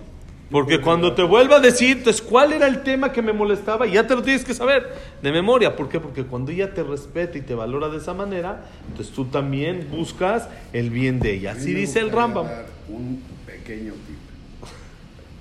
Porque 0.50 0.80
cuando 0.80 1.12
te 1.12 1.22
vuelva 1.22 1.56
a 1.56 1.60
decir, 1.60 1.98
entonces, 1.98 2.22
¿cuál 2.22 2.54
era 2.54 2.66
el 2.66 2.82
tema 2.82 3.12
que 3.12 3.20
me 3.20 3.34
molestaba? 3.34 3.86
Ya 3.86 4.06
te 4.06 4.14
lo 4.14 4.22
tienes 4.22 4.42
que 4.42 4.54
saber 4.54 4.90
de 5.20 5.32
memoria. 5.32 5.76
¿Por 5.76 5.90
qué? 5.90 6.00
Porque 6.00 6.24
cuando 6.24 6.50
ella 6.50 6.72
te 6.72 6.82
respeta 6.82 7.36
y 7.36 7.42
te 7.42 7.54
valora 7.54 7.90
de 7.90 7.98
esa 7.98 8.14
manera, 8.14 8.64
entonces 8.88 9.14
tú 9.14 9.26
también 9.26 9.86
buscas 9.90 10.48
el 10.72 10.88
bien 10.88 11.20
de 11.20 11.34
ella. 11.34 11.52
Así 11.52 11.74
dice 11.74 12.00
el 12.00 12.10
Rambam. 12.10 12.46
Un 12.88 13.33
pequeño 13.64 13.92
tip 13.92 14.68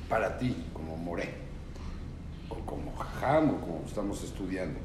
para 0.09 0.37
ti, 0.37 0.55
como 0.73 0.95
Moré, 0.95 1.29
o 2.49 2.55
como 2.65 2.95
Jajam, 2.95 3.49
o 3.49 3.59
como 3.59 3.83
estamos 3.87 4.23
estudiando. 4.23 4.79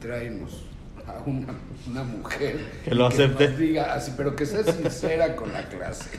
Tráenos 0.00 0.66
a 1.06 1.22
una, 1.24 1.54
una 1.88 2.02
mujer 2.04 2.58
Que 2.84 2.94
lo 2.94 3.06
acepte. 3.06 3.48
nos 3.48 3.58
diga 3.58 3.94
así, 3.94 4.12
pero 4.16 4.36
que 4.36 4.44
sea 4.44 4.62
sincera 4.64 5.34
con 5.34 5.52
la 5.52 5.68
clase 5.68 6.10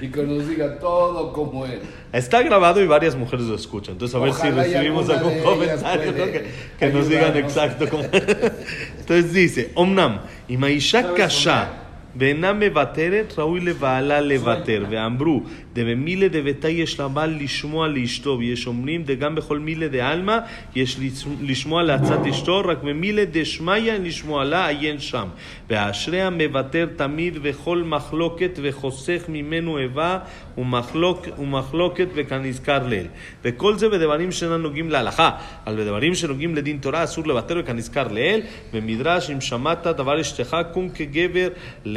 y 0.00 0.08
que 0.10 0.22
nos 0.22 0.48
diga 0.48 0.78
todo 0.78 1.32
como 1.32 1.66
es. 1.66 1.80
Está 2.12 2.42
grabado 2.42 2.80
y 2.82 2.86
varias 2.86 3.16
mujeres 3.16 3.46
lo 3.46 3.56
escuchan. 3.56 3.92
Entonces, 3.92 4.14
a 4.14 4.20
ver 4.20 4.30
Ojalá 4.30 4.64
si 4.64 4.70
y 4.70 4.74
recibimos 4.74 5.10
algún 5.10 5.38
comentario 5.40 6.12
¿no? 6.12 6.24
que, 6.26 6.50
que 6.78 6.90
nos 6.90 7.08
digan 7.08 7.36
exacto 7.36 7.88
cómo. 7.90 8.04
Entonces 8.04 9.32
dice: 9.32 9.72
Omnam, 9.74 10.20
y 10.46 10.56
Maisha 10.56 11.14
Kasha. 11.14 11.77
ואינה 12.15 12.53
מוותרת, 12.53 13.33
ראוי 13.37 13.59
לבעלה 13.59 14.21
לוותר. 14.21 14.85
ואמרו, 14.89 15.41
דבמילה 15.73 16.27
דביתה 16.27 16.69
יש 16.69 16.99
לבעל 16.99 17.37
לשמוע 17.39 17.87
לאשתו, 17.87 18.37
ויש 18.39 18.67
אומרים, 18.67 19.03
דגם 19.03 19.35
בכל 19.35 19.59
מילה 19.59 19.87
דעלמא, 19.87 20.37
יש 20.75 20.99
לשמוע 21.41 21.83
לעצת 21.83 22.25
אשתו, 22.29 22.61
רק 22.65 22.83
במילה 22.83 23.25
דשמיא 23.25 23.91
אין 23.91 24.03
לשמוע 24.03 24.43
לה, 24.43 24.67
עיין 24.67 24.99
שם. 24.99 25.27
ואשרי 25.69 26.21
המוותר 26.21 26.87
תמיד 26.95 27.37
וכל 27.41 27.83
מחלוקת 27.83 28.59
וחוסך 28.61 29.23
ממנו 29.29 29.77
איבה 29.77 30.19
ומחלוק, 30.57 31.27
ומחלוקת 31.39 32.07
וכנזכר 32.15 32.87
ליל. 32.87 33.07
וכל 33.43 33.77
זה 33.77 33.89
בדברים 33.89 34.31
שאינם 34.31 34.61
נוגעים 34.61 34.89
להלכה, 34.89 35.29
אבל 35.67 35.75
בדברים 35.75 36.15
שנוגעים 36.15 36.55
לדין 36.55 36.77
תורה 36.77 37.03
אסור 37.03 37.27
לוותר 37.27 37.55
וכנזכר 37.59 38.07
לאל. 38.07 38.41
במדרש 38.73 39.29
אם 39.29 39.41
שמעת 39.41 39.87
דבר 39.87 40.21
אשתך 40.21 40.57
קום 40.73 40.89
כגבר 40.89 41.47
למה 41.85 41.96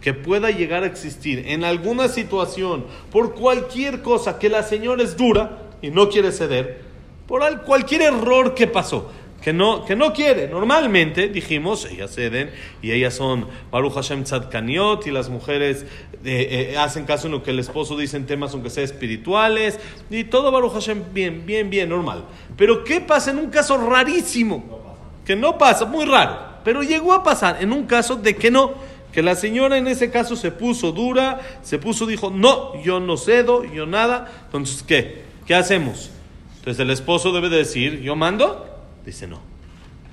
que 0.00 0.14
pueda 0.14 0.50
llegar 0.50 0.82
a 0.84 0.86
existir, 0.86 1.44
en 1.48 1.64
alguna 1.64 2.08
situación, 2.08 2.84
por 3.10 3.34
cualquier 3.34 4.02
cosa 4.02 4.38
que 4.38 4.48
la 4.48 4.62
señora 4.62 5.02
es 5.02 5.16
dura 5.16 5.58
y 5.82 5.90
no 5.90 6.08
quiere 6.08 6.32
ceder, 6.32 6.82
por 7.26 7.42
al- 7.42 7.62
cualquier 7.62 8.02
error 8.02 8.54
que 8.54 8.66
pasó, 8.66 9.10
que 9.42 9.52
no, 9.52 9.84
que 9.84 9.94
no 9.96 10.12
quiere. 10.12 10.48
Normalmente, 10.48 11.28
dijimos, 11.28 11.84
ellas 11.84 12.14
ceden 12.14 12.50
y 12.82 12.92
ellas 12.92 13.14
son 13.14 13.46
Baruch 13.70 13.94
Hashem 13.94 14.24
Tzadkaniot 14.24 15.06
y 15.06 15.10
las 15.10 15.28
mujeres 15.28 15.84
eh, 16.24 16.70
eh, 16.72 16.76
hacen 16.78 17.04
caso 17.04 17.26
en 17.26 17.32
lo 17.32 17.42
que 17.42 17.50
el 17.52 17.58
esposo 17.60 17.96
dice 17.96 18.16
en 18.16 18.26
temas 18.26 18.52
aunque 18.54 18.70
sea 18.70 18.82
espirituales 18.82 19.78
y 20.10 20.24
todo 20.24 20.50
Baruch 20.50 20.72
Hashem 20.72 21.04
bien, 21.12 21.44
bien, 21.46 21.70
bien, 21.70 21.88
normal. 21.88 22.24
Pero 22.56 22.82
¿qué 22.82 23.00
pasa 23.00 23.30
en 23.30 23.38
un 23.38 23.50
caso 23.50 23.76
rarísimo? 23.78 24.96
Que 25.24 25.36
no 25.36 25.58
pasa, 25.58 25.84
muy 25.84 26.04
raro, 26.06 26.36
pero 26.64 26.82
llegó 26.82 27.12
a 27.12 27.22
pasar 27.22 27.58
en 27.60 27.72
un 27.72 27.84
caso 27.84 28.16
de 28.16 28.34
que 28.34 28.50
no, 28.50 28.72
que 29.18 29.22
la 29.24 29.34
señora 29.34 29.76
en 29.76 29.88
ese 29.88 30.12
caso 30.12 30.36
se 30.36 30.52
puso 30.52 30.92
dura, 30.92 31.40
se 31.62 31.80
puso, 31.80 32.06
dijo, 32.06 32.30
no, 32.30 32.80
yo 32.84 33.00
no 33.00 33.16
cedo, 33.16 33.64
yo 33.64 33.84
nada, 33.84 34.44
entonces 34.44 34.84
¿qué? 34.84 35.22
¿Qué 35.44 35.56
hacemos? 35.56 36.12
Entonces 36.58 36.78
el 36.80 36.90
esposo 36.90 37.32
debe 37.32 37.48
de 37.48 37.56
decir, 37.56 38.00
¿yo 38.00 38.14
mando? 38.14 38.64
Dice 39.04 39.26
no. 39.26 39.40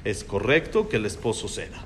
Es 0.05 0.24
correcto 0.24 0.89
que 0.89 0.97
el 0.97 1.05
esposo 1.05 1.47
ceda. 1.47 1.85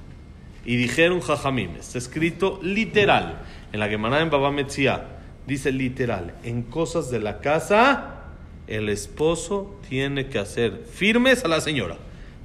Y 0.64 0.78
dijeron 0.78 1.20
Jajamim, 1.20 1.72
está 1.72 1.98
escrito 1.98 2.58
literal 2.64 3.42
en 3.74 3.82
la 3.82 3.90
Gemara 3.90 4.22
en 4.22 4.30
Baba 4.30 4.50
Metzia, 4.50 5.04
dice 5.46 5.74
literal, 5.74 6.36
en 6.46 6.62
cosas 6.62 7.12
de 7.12 7.20
la 7.20 7.42
casa, 7.42 8.28
el 8.68 8.88
esposo 8.88 9.78
tiene 9.90 10.28
que 10.28 10.40
hacer 10.40 10.86
firmes 10.90 11.44
a 11.44 11.50
la 11.50 11.60
señora, 11.60 11.98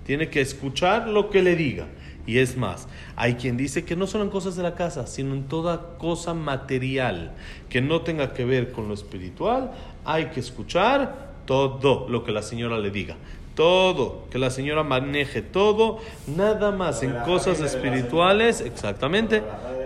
tiene 0.05 0.31
que 0.31 0.41
escuchar 0.41 1.07
lo 1.07 1.31
que 1.31 1.43
le 1.43 1.55
diga. 1.55 1.87
Y 2.27 2.39
es 2.39 2.57
más, 2.57 2.89
hay 3.17 3.35
quien 3.35 3.57
dice 3.57 3.85
que 3.85 3.97
no 3.97 4.07
solo 4.07 4.25
en 4.25 4.31
cosas 4.31 4.57
de 4.57 4.63
la 4.63 4.75
casa, 4.75 5.07
sino 5.07 5.35
en 5.35 5.45
toda 5.45 5.99
cosa 5.99 6.33
material 6.33 7.33
que 7.69 7.83
no 7.83 8.01
tenga 8.01 8.33
que 8.33 8.45
ver 8.45 8.73
con 8.73 8.89
lo 8.89 8.95
espiritual, 8.95 9.73
hay 10.05 10.27
que 10.27 10.41
escuchar 10.41 11.35
todo 11.45 12.09
lo 12.09 12.25
que 12.25 12.33
la 12.33 12.43
señora 12.43 12.79
le 12.79 12.91
diga. 12.91 13.17
Todo, 13.55 14.25
que 14.31 14.39
la 14.39 14.51
señora 14.51 14.83
maneje 14.83 15.41
todo, 15.41 15.99
nada 16.27 16.73
más 16.73 17.05
en 17.05 17.13
cosas 17.25 17.61
espirituales, 17.61 18.61
exactamente, 18.61 19.43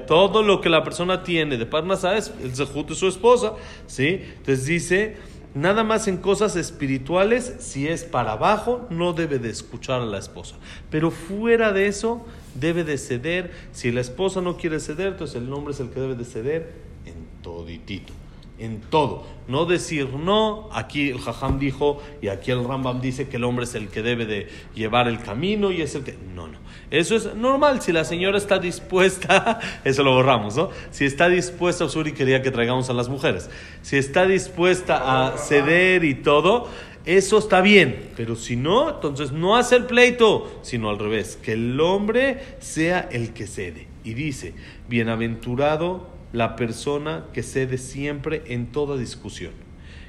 todo 0.07 0.43
lo 0.43 0.63
que 0.63 0.71
la 0.71 0.83
persona 0.83 1.23
tiene 1.23 1.59
de 1.59 1.67
Parnasá 1.67 2.17
es 2.17 2.33
el 2.43 2.57
zehut 2.57 2.89
de 2.89 2.95
su 2.95 3.09
esposa, 3.09 3.53
¿sí? 3.87 4.23
Entonces 4.39 4.65
dice, 4.65 5.17
nada 5.55 5.85
más 5.85 6.09
en 6.09 6.17
cosas 6.19 6.57
espirituales, 6.57 7.57
si 7.59 7.89
es 7.89 8.05
para 8.05 8.33
abajo, 8.33 8.87
no 8.91 9.13
debe 9.13 9.39
de 9.39 9.51
escuchar 9.51 10.01
a 10.01 10.07
la 10.07 10.19
esposa. 10.19 10.57
Pero 10.91 11.11
fuera 11.11 11.73
de 11.73 11.87
eso, 11.87 12.25
debe 12.55 12.85
de 12.85 12.99
ceder. 12.99 13.53
Si 13.73 13.91
la 13.91 14.01
esposa 14.01 14.41
no 14.41 14.57
quiere 14.57 14.81
ceder, 14.81 15.09
entonces 15.09 15.37
el 15.43 15.53
hombre 15.53 15.73
es 15.73 15.81
el 15.81 15.91
que 15.91 16.01
debe 16.01 16.15
de 16.15 16.25
ceder 16.25 16.73
en 17.07 17.15
toditito 17.43 18.13
en 18.59 18.81
todo. 18.81 19.27
No 19.47 19.65
decir 19.65 20.09
no, 20.11 20.69
aquí 20.73 21.09
el 21.09 21.21
Jajam 21.21 21.59
dijo 21.59 22.03
y 22.21 22.29
aquí 22.29 22.51
el 22.51 22.65
Rambam 22.65 23.01
dice 23.01 23.29
que 23.29 23.37
el 23.37 23.45
hombre 23.45 23.65
es 23.65 23.75
el 23.75 23.89
que 23.89 24.03
debe 24.03 24.27
de 24.27 24.49
llevar 24.75 25.09
el 25.09 25.21
camino 25.21 25.71
y 25.71 25.81
es 25.81 25.95
el 25.95 26.05
que... 26.05 26.17
No, 26.35 26.49
no. 26.49 26.59
Eso 26.91 27.17
es 27.17 27.35
normal. 27.35 27.81
Si 27.81 27.93
la 27.93 28.05
señora 28.05 28.39
está 28.39 28.59
dispuesta, 28.59 29.61
eso 29.85 30.03
lo 30.03 30.13
borramos, 30.13 30.57
¿no? 30.57 30.71
Si 30.91 31.05
está 31.05 31.29
dispuesta, 31.29 31.85
Usuri 31.85 32.13
quería 32.13 32.43
que 32.43 32.51
traigamos 32.51 32.91
a 32.91 32.93
las 32.93 33.09
mujeres. 33.09 33.49
Si 33.83 33.97
está 33.97 34.27
dispuesta 34.27 35.27
a 35.27 35.39
ceder 35.39 36.05
y 36.05 36.15
todo, 36.15 36.69
eso 37.05 37.39
está 37.39 37.61
bien. 37.61 38.11
Pero 38.17 38.37
si 38.37 38.57
no, 38.57 38.91
entonces 38.91 39.33
no 39.33 39.57
hacer 39.57 39.87
pleito, 39.87 40.61
sino 40.63 40.91
al 40.91 40.99
revés. 40.99 41.39
Que 41.43 41.53
el 41.53 41.81
hombre 41.81 42.57
sea 42.59 43.09
el 43.11 43.33
que 43.33 43.47
cede. 43.47 43.89
Y 44.05 44.15
dice, 44.15 44.55
bienaventurado 44.89 46.18
la 46.33 46.57
persona 46.57 47.25
que 47.33 47.43
cede 47.43 47.79
siempre 47.79 48.43
en 48.47 48.67
toda 48.67 48.97
discusión 48.97 49.53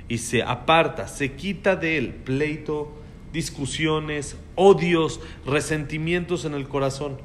y 0.10 0.18
se 0.18 0.44
aparta, 0.44 1.08
se 1.08 1.34
quita 1.34 1.76
de 1.76 1.98
él 1.98 2.10
pleito, 2.26 2.92
discusiones, 3.32 4.38
odios, 4.56 5.22
resentimientos 5.46 6.44
en 6.44 6.56
el 6.56 6.68
corazón. 6.68 7.18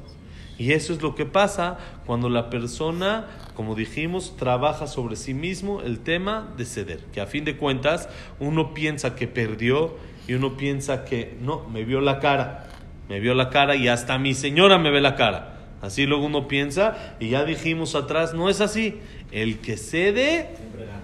Y 0.57 0.71
eso 0.71 0.93
es 0.93 1.01
lo 1.01 1.15
que 1.15 1.25
pasa 1.25 1.79
cuando 2.05 2.29
la 2.29 2.49
persona, 2.49 3.27
como 3.55 3.75
dijimos, 3.75 4.37
trabaja 4.37 4.87
sobre 4.87 5.17
sí 5.17 5.33
mismo 5.33 5.81
el 5.81 5.99
tema 5.99 6.53
de 6.55 6.63
ceder. 6.63 6.99
Que 7.11 7.19
a 7.19 7.25
fin 7.25 7.43
de 7.43 7.57
cuentas 7.57 8.07
uno 8.39 8.73
piensa 8.73 9.15
que 9.15 9.27
perdió 9.27 9.97
y 10.27 10.35
uno 10.35 10.55
piensa 10.55 11.03
que 11.03 11.35
no, 11.41 11.67
me 11.67 11.83
vio 11.83 11.99
la 11.99 12.19
cara, 12.19 12.69
me 13.09 13.19
vio 13.19 13.33
la 13.33 13.49
cara 13.49 13.75
y 13.75 13.89
hasta 13.89 14.17
mi 14.17 14.33
señora 14.33 14.77
me 14.77 14.91
ve 14.91 15.01
la 15.01 15.15
cara. 15.15 15.54
Así 15.85 16.07
luego 16.07 16.25
uno 16.25 16.47
piensa, 16.47 17.15
y 17.19 17.29
ya 17.29 17.45
dijimos 17.45 17.93
atrás, 17.93 18.33
no 18.33 18.49
es 18.49 18.59
así. 18.59 18.99
El 19.31 19.59
que 19.59 19.77
cede 19.77 20.49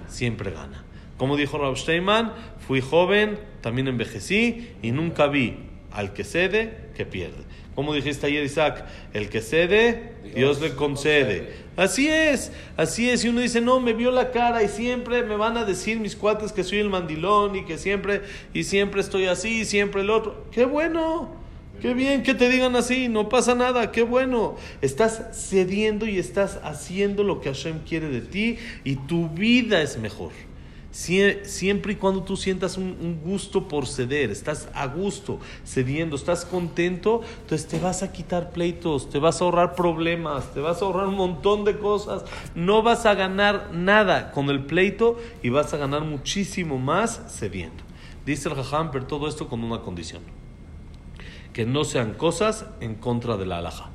siempre 0.08 0.52
gana. 0.52 0.84
Como 1.18 1.38
dijo 1.38 1.60
Rav 1.60 1.78
Steinman, 1.78 2.34
fui 2.68 2.82
joven, 2.82 3.38
también 3.62 3.88
envejecí 3.88 4.72
y 4.82 4.92
nunca 4.92 5.28
vi 5.28 5.58
al 5.92 6.14
que 6.14 6.24
cede 6.24 6.90
que 6.96 7.06
pierde. 7.06 7.44
Como 7.76 7.94
dijiste 7.94 8.26
ayer, 8.26 8.44
Isaac, 8.44 8.86
el 9.14 9.30
que 9.30 9.42
cede, 9.42 10.14
Dios 10.36 10.60
le 10.60 10.76
concede. 10.76 11.54
Así 11.78 12.10
es, 12.10 12.52
así 12.76 13.10
es. 13.10 13.24
Y 13.24 13.30
uno 13.30 13.42
dice, 13.42 13.62
no, 13.62 13.80
me 13.80 13.94
vio 13.94 14.10
la 14.10 14.32
cara 14.32 14.64
y 14.64 14.68
siempre 14.68 15.24
me 15.24 15.38
van 15.38 15.58
a 15.58 15.64
decir 15.64 16.00
mis 16.00 16.16
cuates 16.16 16.52
que 16.52 16.64
soy 16.64 16.80
el 16.80 16.90
mandilón 16.90 17.56
y 17.56 17.66
que 17.66 17.78
siempre, 17.78 18.24
y 18.54 18.64
siempre 18.64 19.00
estoy 19.00 19.26
así, 19.26 19.62
y 19.62 19.66
siempre 19.66 20.02
el 20.02 20.10
otro. 20.10 20.48
¡Qué 20.52 20.66
bueno! 20.66 21.41
Qué 21.82 21.96
bien 21.96 22.22
que 22.22 22.36
te 22.36 22.48
digan 22.48 22.76
así, 22.76 23.10
no 23.10 23.28
pasa 23.28 23.56
nada, 23.56 23.92
qué 23.92 24.04
bueno. 24.04 24.56
Estás 24.82 25.24
cediendo 25.34 26.06
y 26.06 26.20
estás 26.20 26.60
haciendo 26.64 27.24
lo 27.24 27.42
que 27.42 27.50
Hashem 27.50 27.80
quiere 27.80 28.08
de 28.10 28.22
ti 28.22 28.58
y 28.84 28.98
tu 28.98 29.30
vida 29.30 29.82
es 29.82 29.98
mejor. 29.98 30.32
Siempre 30.92 31.94
y 31.94 31.96
cuando 31.96 32.22
tú 32.22 32.38
sientas 32.38 32.78
un, 32.78 33.20
gusto 33.24 33.68
por 33.68 33.88
ceder, 33.88 34.30
estás 34.30 34.68
a 34.76 34.86
gusto 34.86 35.40
cediendo, 35.66 36.18
estás 36.18 36.46
contento, 36.46 37.22
entonces 37.42 37.68
te 37.68 37.80
vas 37.80 38.04
a 38.04 38.12
quitar 38.12 38.52
pleitos, 38.52 39.10
te 39.10 39.18
vas 39.18 39.42
a 39.42 39.46
ahorrar 39.46 39.74
problemas, 39.74 40.54
te 40.54 40.60
vas 40.60 40.84
a 40.84 40.86
ahorrar 40.86 41.08
un 41.08 41.16
montón 41.16 41.66
de 41.66 41.80
cosas. 41.80 42.26
No 42.54 42.84
vas 42.84 43.08
a 43.08 43.16
ganar 43.16 43.72
nada 43.74 44.32
con 44.34 44.52
el 44.52 44.66
pleito 44.66 45.18
y 45.42 45.50
vas 45.50 45.74
a 45.74 45.78
ganar 45.78 46.04
muchísimo 46.04 46.78
más 46.78 47.24
cediendo. 47.28 47.84
Dice 48.24 48.50
el 48.50 48.56
Jajam, 48.56 48.92
pero 48.92 49.08
todo 49.08 49.28
esto 49.28 49.48
con 49.48 49.64
una 49.64 49.82
condición 49.82 50.41
que 51.54 51.66
no 51.66 51.84
sean 51.84 52.14
cosas 52.14 52.66
en 52.80 52.96
contra 52.96 53.38
de 53.38 53.46
la 53.46 53.58
alhaja. 53.60 53.90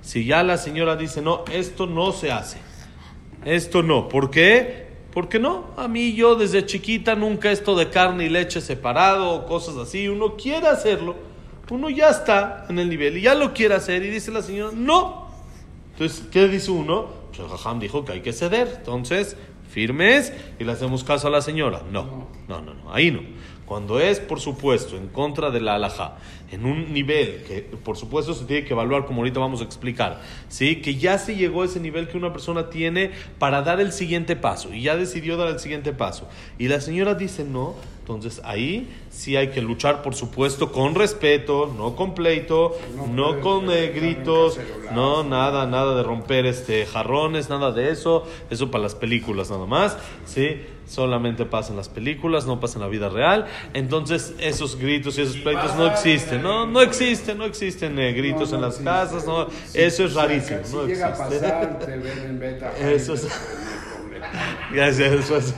Si 0.00 0.24
ya 0.24 0.42
la 0.42 0.56
señora 0.56 0.96
dice, 0.96 1.22
no, 1.22 1.44
esto 1.52 1.86
no 1.86 2.12
se 2.12 2.32
hace, 2.32 2.58
esto 3.44 3.82
no, 3.82 4.08
¿por 4.08 4.30
qué? 4.30 4.88
Porque 5.12 5.38
no, 5.38 5.66
a 5.76 5.88
mí 5.88 6.14
yo 6.14 6.36
desde 6.36 6.64
chiquita 6.66 7.14
nunca 7.14 7.50
esto 7.50 7.74
de 7.74 7.90
carne 7.90 8.26
y 8.26 8.28
leche 8.28 8.60
separado 8.60 9.30
o 9.32 9.46
cosas 9.46 9.76
así, 9.76 10.08
uno 10.08 10.36
quiere 10.36 10.68
hacerlo, 10.68 11.16
uno 11.70 11.90
ya 11.90 12.10
está 12.10 12.66
en 12.68 12.78
el 12.78 12.88
nivel 12.88 13.18
y 13.18 13.22
ya 13.22 13.34
lo 13.34 13.52
quiere 13.52 13.74
hacer 13.74 14.02
y 14.04 14.10
dice 14.10 14.30
la 14.30 14.42
señora, 14.42 14.72
no. 14.74 15.28
Entonces, 15.92 16.26
¿qué 16.30 16.46
dice 16.48 16.70
uno? 16.70 17.18
Pues 17.36 17.66
el 17.66 17.80
dijo 17.80 18.04
que 18.04 18.12
hay 18.12 18.20
que 18.20 18.32
ceder, 18.32 18.76
entonces 18.78 19.36
firmes 19.68 20.32
y 20.58 20.64
le 20.64 20.72
hacemos 20.72 21.04
caso 21.04 21.28
a 21.28 21.30
la 21.30 21.42
señora. 21.42 21.82
No, 21.90 22.28
no, 22.48 22.60
no, 22.60 22.74
no, 22.74 22.92
ahí 22.92 23.10
no. 23.10 23.20
Cuando 23.68 24.00
es, 24.00 24.18
por 24.18 24.40
supuesto, 24.40 24.96
en 24.96 25.08
contra 25.08 25.50
de 25.50 25.60
la 25.60 25.74
alhaja, 25.74 26.16
en 26.50 26.64
un 26.64 26.90
nivel 26.94 27.44
que, 27.46 27.60
por 27.60 27.98
supuesto, 27.98 28.32
se 28.32 28.46
tiene 28.46 28.64
que 28.64 28.72
evaluar, 28.72 29.04
como 29.04 29.18
ahorita 29.18 29.40
vamos 29.40 29.60
a 29.60 29.64
explicar, 29.64 30.22
¿sí? 30.48 30.76
que 30.76 30.94
ya 30.94 31.18
se 31.18 31.36
llegó 31.36 31.60
a 31.60 31.66
ese 31.66 31.78
nivel 31.78 32.08
que 32.08 32.16
una 32.16 32.32
persona 32.32 32.70
tiene 32.70 33.10
para 33.38 33.60
dar 33.60 33.78
el 33.80 33.92
siguiente 33.92 34.36
paso, 34.36 34.72
y 34.72 34.80
ya 34.80 34.96
decidió 34.96 35.36
dar 35.36 35.48
el 35.48 35.60
siguiente 35.60 35.92
paso, 35.92 36.26
y 36.56 36.68
la 36.68 36.80
señora 36.80 37.14
dice 37.14 37.44
no, 37.44 37.74
entonces 38.14 38.40
ahí 38.44 38.88
sí 39.10 39.36
hay 39.36 39.48
que 39.48 39.60
luchar, 39.60 40.00
por 40.00 40.14
supuesto, 40.14 40.72
con 40.72 40.94
respeto, 40.94 41.72
no 41.76 41.94
con 41.94 42.14
pleito, 42.14 42.74
no, 43.10 43.40
con 43.40 43.70
eh, 43.70 43.88
gritos, 43.94 44.58
no, 44.94 45.24
nada, 45.24 45.66
nada 45.66 45.94
de 45.94 46.02
romper 46.02 46.46
este 46.46 46.86
jarrones, 46.86 47.50
nada 47.50 47.70
de 47.70 47.90
eso, 47.90 48.26
eso 48.48 48.70
para 48.70 48.84
las 48.84 48.94
películas 48.94 49.50
nada 49.50 49.66
más, 49.66 49.98
¿sí? 50.24 50.62
Solamente 50.86 51.44
pasa 51.44 51.72
en 51.72 51.76
las 51.76 51.90
películas, 51.90 52.46
no 52.46 52.60
pasa 52.60 52.78
en 52.78 52.82
la 52.82 52.88
vida 52.88 53.10
real. 53.10 53.46
Entonces, 53.74 54.34
esos 54.40 54.76
gritos 54.76 55.18
y 55.18 55.22
esos 55.22 55.36
pleitos 55.36 55.76
no 55.76 55.86
existen, 55.86 56.42
no, 56.42 56.66
no 56.66 56.80
existen, 56.80 57.36
no 57.36 57.44
existen 57.44 57.98
eh, 57.98 58.14
gritos 58.14 58.54
en 58.54 58.62
las 58.62 58.78
casas, 58.78 59.26
no, 59.26 59.48
eso 59.74 60.04
es 60.04 60.14
rarísimo, 60.14 60.60
no 60.72 60.86
existe. 60.86 61.04
Eso 62.94 63.14
es. 63.14 63.28
Gracias, 64.72 65.10
después 65.10 65.54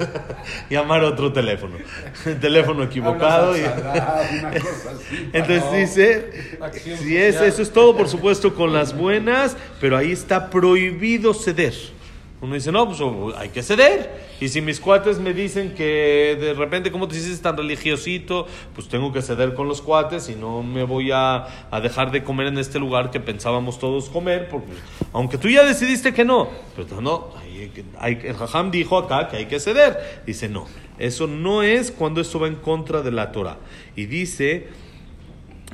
llamar 0.68 1.02
otro 1.04 1.32
teléfono. 1.32 1.76
El 2.24 2.38
teléfono 2.38 2.84
equivocado. 2.84 3.56
Y... 3.56 3.60
Entonces 5.32 5.72
dice, 5.72 6.58
si 6.98 7.16
es, 7.16 7.40
eso 7.40 7.62
es 7.62 7.72
todo, 7.72 7.96
por 7.96 8.08
supuesto, 8.08 8.54
con 8.54 8.72
las 8.72 8.96
buenas, 8.96 9.56
pero 9.80 9.96
ahí 9.96 10.12
está 10.12 10.50
prohibido 10.50 11.34
ceder. 11.34 11.74
Uno 12.42 12.54
dice, 12.54 12.72
no, 12.72 12.86
pues 12.88 13.00
hay 13.36 13.50
que 13.50 13.62
ceder. 13.62 14.30
Y 14.40 14.48
si 14.48 14.62
mis 14.62 14.80
cuates 14.80 15.18
me 15.18 15.34
dicen 15.34 15.74
que 15.74 16.38
de 16.40 16.54
repente, 16.54 16.90
como 16.90 17.06
te 17.06 17.14
dices 17.16 17.42
tan 17.42 17.56
religiosito? 17.56 18.46
Pues 18.74 18.88
tengo 18.88 19.12
que 19.12 19.20
ceder 19.20 19.54
con 19.54 19.68
los 19.68 19.82
cuates 19.82 20.30
y 20.30 20.36
no 20.36 20.62
me 20.62 20.84
voy 20.84 21.10
a, 21.12 21.68
a 21.70 21.80
dejar 21.80 22.10
de 22.10 22.24
comer 22.24 22.46
en 22.46 22.56
este 22.56 22.78
lugar 22.78 23.10
que 23.10 23.20
pensábamos 23.20 23.78
todos 23.78 24.08
comer, 24.08 24.48
porque 24.48 24.72
aunque 25.12 25.36
tú 25.36 25.48
ya 25.48 25.64
decidiste 25.64 26.14
que 26.14 26.24
no, 26.24 26.48
pero 26.74 27.02
no, 27.02 27.28
hay, 27.98 28.18
el 28.24 28.34
Jajam 28.34 28.70
dijo 28.70 28.96
acá 28.96 29.28
que 29.28 29.36
hay 29.36 29.46
que 29.46 29.60
ceder. 29.60 30.22
Dice, 30.24 30.48
no, 30.48 30.66
eso 30.98 31.26
no 31.26 31.62
es 31.62 31.90
cuando 31.90 32.22
esto 32.22 32.40
va 32.40 32.48
en 32.48 32.56
contra 32.56 33.02
de 33.02 33.12
la 33.12 33.32
Torah. 33.32 33.58
Y 33.96 34.06
dice 34.06 34.68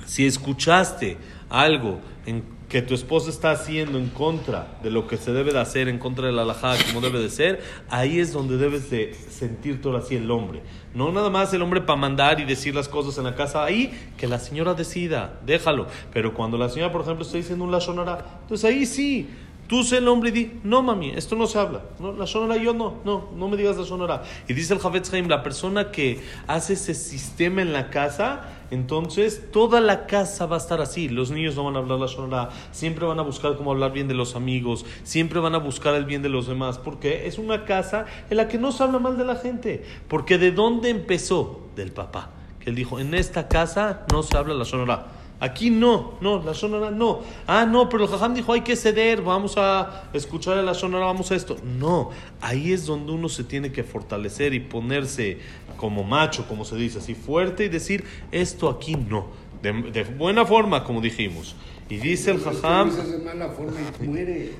si 0.07 0.27
escuchaste 0.27 1.19
algo 1.49 2.01
en 2.27 2.56
que 2.69 2.83
tu 2.83 2.95
esposa 2.95 3.31
está 3.31 3.53
haciendo 3.53 3.99
en 3.99 4.09
contra 4.09 4.79
de 4.83 4.91
lo 4.91 5.07
que 5.07 5.17
se 5.17 5.33
debe 5.33 5.53
de 5.53 5.61
hacer, 5.61 5.89
en 5.89 5.99
contra 5.99 6.27
de 6.27 6.33
la 6.33 6.43
alajada 6.43 6.77
como 6.87 7.01
debe 7.01 7.21
de 7.21 7.31
ser, 7.31 7.63
ahí 7.89 8.19
es 8.19 8.33
donde 8.33 8.57
debes 8.57 8.91
de 8.91 9.15
sentirte 9.15 9.87
ahora 9.87 10.03
sí 10.03 10.17
el 10.17 10.31
hombre. 10.31 10.63
No 10.93 11.13
nada 11.13 11.31
más 11.31 11.53
el 11.55 11.63
hombre 11.63 11.81
para 11.81 11.99
mandar 11.99 12.41
y 12.41 12.45
decir 12.45 12.75
las 12.75 12.89
cosas 12.89 13.19
en 13.19 13.25
la 13.25 13.37
casa, 13.37 13.65
ahí 13.65 13.93
que 14.17 14.27
la 14.27 14.41
señora 14.41 14.75
decida, 14.75 15.39
déjalo. 15.47 15.87
Pero 16.13 16.35
cuando 16.35 16.59
la 16.59 16.69
señora, 16.69 16.91
por 16.91 17.03
ejemplo, 17.03 17.25
está 17.25 17.37
diciendo 17.37 17.65
un 17.65 17.71
lashonara, 17.71 18.41
entonces 18.43 18.65
ahí 18.65 18.85
sí, 18.85 19.29
Tú 19.67 19.83
sé 19.83 19.99
el 19.99 20.07
hombre 20.07 20.29
y 20.29 20.33
di, 20.33 20.53
no 20.63 20.83
mami, 20.83 21.11
esto 21.11 21.35
no 21.35 21.47
se 21.49 21.59
habla. 21.59 21.83
La 22.17 22.27
sonora 22.27 22.57
yo 22.57 22.73
no, 22.73 22.99
no, 23.05 23.31
no 23.37 23.49
me 23.49 23.57
digas 23.57 23.77
la 23.77 23.85
sonora. 23.85 24.23
Y 24.47 24.55
dice 24.55 24.75
el 24.75 24.79
Javetz 24.79 25.13
Haim, 25.13 25.29
la 25.29 25.43
persona 25.43 25.91
que 25.91 26.21
hace 26.47 26.75
ese 26.75 26.95
sistema 26.95 27.63
en 27.63 27.73
la 27.73 27.91
casa, 27.91 28.43
entonces 28.71 29.51
toda 29.51 29.81
la 29.81 30.07
casa 30.07 30.47
va 30.47 30.55
a 30.57 30.59
estar 30.59 30.81
así. 30.81 31.09
Los 31.09 31.33
niños 31.33 31.57
no 31.57 31.65
van 31.65 31.75
a 31.75 31.79
hablar 31.81 31.99
la 31.99 32.07
sonora, 32.07 32.51
siempre 32.71 33.07
van 33.07 33.19
a 33.19 33.23
buscar 33.23 33.57
cómo 33.57 33.73
hablar 33.73 33.93
bien 33.93 34.07
de 34.07 34.15
los 34.15 34.37
amigos, 34.37 34.87
siempre 35.03 35.41
van 35.41 35.57
a 35.57 35.59
buscar 35.59 35.95
el 35.95 36.05
bien 36.05 36.23
de 36.23 36.29
los 36.29 36.47
demás, 36.47 36.79
porque 36.79 37.27
es 37.27 37.39
una 37.39 37.65
casa 37.65 38.07
en 38.31 38.37
la 38.37 38.47
que 38.47 38.59
no 38.59 38.71
se 38.71 38.85
habla 38.85 39.01
mal 39.01 39.19
de 39.19 39.25
la 39.25 39.35
gente. 39.35 39.85
Porque 40.07 40.39
de 40.39 40.53
dónde 40.53 40.91
empezó? 40.91 41.63
Del 41.75 41.91
papá. 41.91 42.31
Que 42.61 42.71
él 42.71 42.77
dijo, 42.77 43.01
en 43.01 43.15
esta 43.15 43.49
casa 43.49 44.07
no 44.13 44.23
se 44.23 44.37
habla 44.37 44.55
la 44.55 44.65
sonora. 44.65 45.07
Aquí 45.39 45.71
no, 45.71 46.15
no, 46.23 46.43
la 46.43 46.55
sonora 46.55 46.91
no. 46.91 47.21
Ah, 47.47 47.67
no, 47.67 47.89
pero 47.91 48.05
el 48.05 48.11
jajam 48.11 48.35
dijo 48.35 48.55
hay 48.55 48.63
que 48.63 48.75
ceder, 48.75 49.21
vamos 49.21 49.55
a 49.59 50.09
escuchar 50.15 50.57
a 50.57 50.63
la 50.63 50.73
sonora, 50.73 51.05
vamos 51.05 51.31
a 51.31 51.35
esto. 51.35 51.57
No, 51.79 52.11
ahí 52.41 52.73
es 52.73 52.87
donde 52.87 53.13
uno 53.13 53.29
se 53.29 53.45
tiene 53.45 53.71
que 53.71 53.85
fortalecer 53.85 54.55
y 54.55 54.61
ponerse 54.61 55.39
como 55.77 56.05
macho, 56.05 56.49
como 56.49 56.65
se 56.65 56.77
dice, 56.77 56.99
así 56.99 57.15
fuerte 57.15 57.67
y 57.67 57.69
decir 57.69 58.05
esto 58.33 58.71
aquí 58.71 58.97
no. 58.97 59.27
De, 59.61 59.73
de 59.73 60.05
buena 60.05 60.47
forma, 60.47 60.85
como 60.85 61.03
dijimos. 61.03 61.55
Y 61.89 61.99
dice 61.99 62.33
el 62.33 62.41
jajam. 62.41 62.91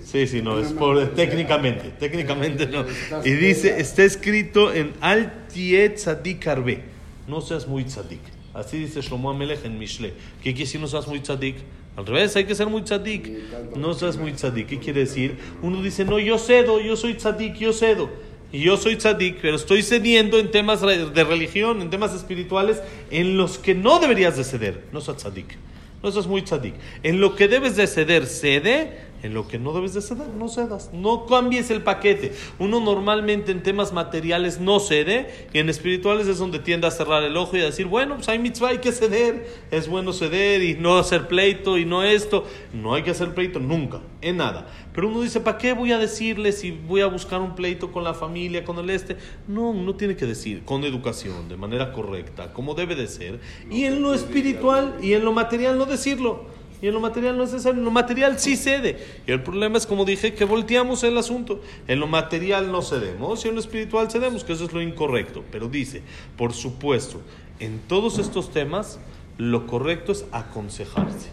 Sí, 0.05 0.27
sí, 0.27 0.43
no, 0.43 0.59
es 0.61 0.73
por, 0.73 1.15
técnicamente, 1.15 1.91
técnicamente 1.99 2.67
no. 2.67 2.83
estás 2.83 3.27
Y 3.27 3.33
dice, 3.33 3.81
está 3.81 4.05
escrito 4.05 4.73
en 4.73 4.93
Al 5.01 5.47
Tzadik 5.49 6.47
Arbe, 6.47 6.85
no 7.27 7.41
seas 7.41 7.67
muy 7.67 7.85
tzadik. 7.85 8.36
Así 8.57 8.79
dice 8.79 9.03
Shlomo 9.03 9.31
Amelech 9.31 9.67
en 9.67 9.79
Mishle. 9.79 10.15
¿Qué 10.39 10.55
quiere 10.55 10.61
decir 10.61 10.81
no 10.81 10.87
seas 10.87 11.07
muy 11.07 11.21
tzadik? 11.21 11.57
Al 11.95 12.07
revés, 12.07 12.35
hay 12.37 12.47
que 12.47 12.55
ser 12.55 12.67
muy 12.69 12.81
tzadik. 12.83 13.31
No 13.77 13.93
seas 13.93 14.17
muy 14.17 14.33
tzadik. 14.33 14.67
¿Qué 14.67 14.79
quiere 14.79 15.01
decir? 15.01 15.37
Uno 15.61 15.83
dice, 15.83 16.07
no, 16.07 16.19
yo 16.19 16.39
cedo, 16.39 16.81
yo 16.81 16.97
soy 16.97 17.15
tzadik, 17.15 17.57
yo 17.57 17.75
cedo. 17.75 18.09
Y 18.51 18.63
yo 18.63 18.79
soy 18.79 18.97
tzadik, 18.97 19.41
pero 19.43 19.57
estoy 19.57 19.83
cediendo 19.83 20.39
en 20.39 20.51
temas 20.51 20.81
de 20.81 21.25
religión, 21.25 21.83
en 21.83 21.91
temas 21.91 22.15
espirituales, 22.15 22.81
en 23.11 23.37
los 23.37 23.59
que 23.59 23.75
no 23.75 23.99
deberías 23.99 24.39
de 24.39 24.45
ceder. 24.45 24.85
No 24.91 25.03
seas 25.03 25.19
tzadik. 25.19 25.59
No 26.03 26.11
seas 26.11 26.27
muy 26.27 26.41
tzadik. 26.41 26.75
En 27.03 27.21
lo 27.21 27.37
que 27.37 27.49
debes 27.49 27.77
de 27.77 27.87
ceder, 27.87 28.25
cede. 28.25 29.01
En 29.23 29.35
lo 29.35 29.49
que 29.49 29.59
no 29.59 29.73
debes 29.73 29.95
de 29.95 30.03
ceder, 30.03 30.29
no 30.29 30.49
cedas. 30.49 30.91
No 30.93 31.27
cambies 31.27 31.71
el 31.71 31.83
paquete. 31.83 32.33
Uno 32.59 32.81
normalmente 32.81 33.53
en 33.53 33.63
temas 33.63 33.93
materiales 33.93 34.61
no 34.61 34.79
cede 34.79 35.49
y 35.53 35.59
en 35.59 35.69
espirituales 35.69 36.29
es 36.29 36.39
donde 36.39 36.59
tiende 36.59 36.87
a 36.87 36.91
cerrar 36.91 37.23
el 37.25 37.37
ojo 37.37 37.57
y 37.57 37.61
a 37.61 37.65
decir, 37.65 37.87
bueno, 37.87 38.17
pues 38.17 38.29
hay 38.29 38.39
mitzvah, 38.39 38.69
hay 38.69 38.79
que 38.79 38.93
ceder. 38.93 39.49
Es 39.71 39.89
bueno 39.89 40.13
ceder 40.13 40.63
y 40.63 40.75
no 40.75 40.99
hacer 40.99 41.29
pleito 41.29 41.79
y 41.79 41.85
no 41.85 42.03
esto. 42.03 42.45
No 42.73 42.95
hay 42.95 43.03
que 43.03 43.11
hacer 43.11 43.35
pleito 43.35 43.59
nunca, 43.59 44.01
en 44.21 44.37
nada. 44.37 44.69
Pero 44.93 45.09
uno 45.09 45.21
dice, 45.23 45.41
¿para 45.41 45.59
qué 45.59 45.73
voy 45.73 45.93
a 45.93 45.99
decirle 45.99 46.53
si 46.53 46.71
voy 46.71 47.01
a 47.01 47.07
buscar 47.07 47.41
un 47.41 47.55
pleito 47.55 47.93
con 47.93 48.05
la 48.05 48.15
familia, 48.15 48.65
con 48.65 48.79
el 48.79 48.91
este? 48.91 49.17
No, 49.49 49.71
uno 49.71 49.95
tiene 49.95 50.17
que 50.17 50.27
decir 50.27 50.65
con 50.65 50.85
educación, 50.85 51.49
de 51.49 51.57
manera 51.57 51.93
correcta, 51.93 52.53
como 52.53 52.75
debe 52.75 52.95
de 52.95 53.07
ser. 53.07 53.41
Y 53.71 53.85
en 53.85 54.03
lo 54.03 54.15
espiritual 54.15 54.97
y 55.03 55.15
en 55.15 55.25
lo 55.25 55.33
material 55.33 55.79
no 55.79 55.87
decirlo. 55.87 56.47
Y 56.83 56.89
en 56.89 56.95
lo 56.95 57.01
material 57.01 57.37
no 57.37 57.45
es 57.45 57.53
necesario, 57.53 57.79
en 57.79 57.85
lo 57.85 57.91
material 57.91 58.39
sí 58.39 58.57
cede. 58.57 58.99
Y 59.27 59.33
el 59.33 59.43
problema 59.43 59.79
es, 59.79 59.87
como 59.87 60.05
dije, 60.05 60.35
que 60.35 60.45
volteamos 60.45 61.03
el 61.05 61.17
asunto. 61.17 61.61
En 61.89 62.01
lo 62.01 62.07
material 62.07 62.71
no 62.71 62.83
cedemos 62.83 63.45
y 63.45 63.49
en 63.49 63.55
lo 63.55 63.61
espiritual 63.61 64.11
cedemos, 64.11 64.45
que 64.45 64.53
eso 64.53 64.65
es 64.65 64.73
lo 64.73 64.83
incorrecto. 64.83 65.43
Pero 65.51 65.69
dice, 65.69 66.03
por 66.37 66.53
supuesto, 66.53 67.23
en 67.61 67.81
todos 67.89 68.19
estos 68.19 68.51
temas, 68.51 68.99
lo 69.39 69.67
correcto 69.67 70.13
es 70.13 70.27
aconsejarse. 70.33 71.31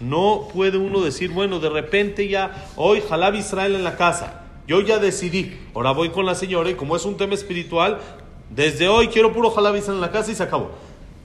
No 0.00 0.48
puede 0.52 0.78
uno 0.78 1.00
decir, 1.00 1.30
bueno, 1.30 1.60
de 1.60 1.70
repente 1.70 2.28
ya, 2.28 2.66
hoy 2.76 3.00
Jalab 3.08 3.34
Israel 3.34 3.76
en 3.76 3.84
la 3.84 3.96
casa. 3.96 4.42
Yo 4.66 4.80
ya 4.80 4.98
decidí, 4.98 5.56
ahora 5.74 5.92
voy 5.92 6.08
con 6.10 6.26
la 6.26 6.34
señora 6.34 6.70
y 6.70 6.74
como 6.74 6.96
es 6.96 7.04
un 7.04 7.16
tema 7.16 7.34
espiritual, 7.34 8.00
desde 8.50 8.88
hoy 8.88 9.08
quiero 9.08 9.32
puro 9.32 9.50
Jalab 9.50 9.76
Israel 9.76 9.96
en 9.96 10.00
la 10.00 10.10
casa 10.10 10.32
y 10.32 10.34
se 10.34 10.42
acabó. 10.42 10.72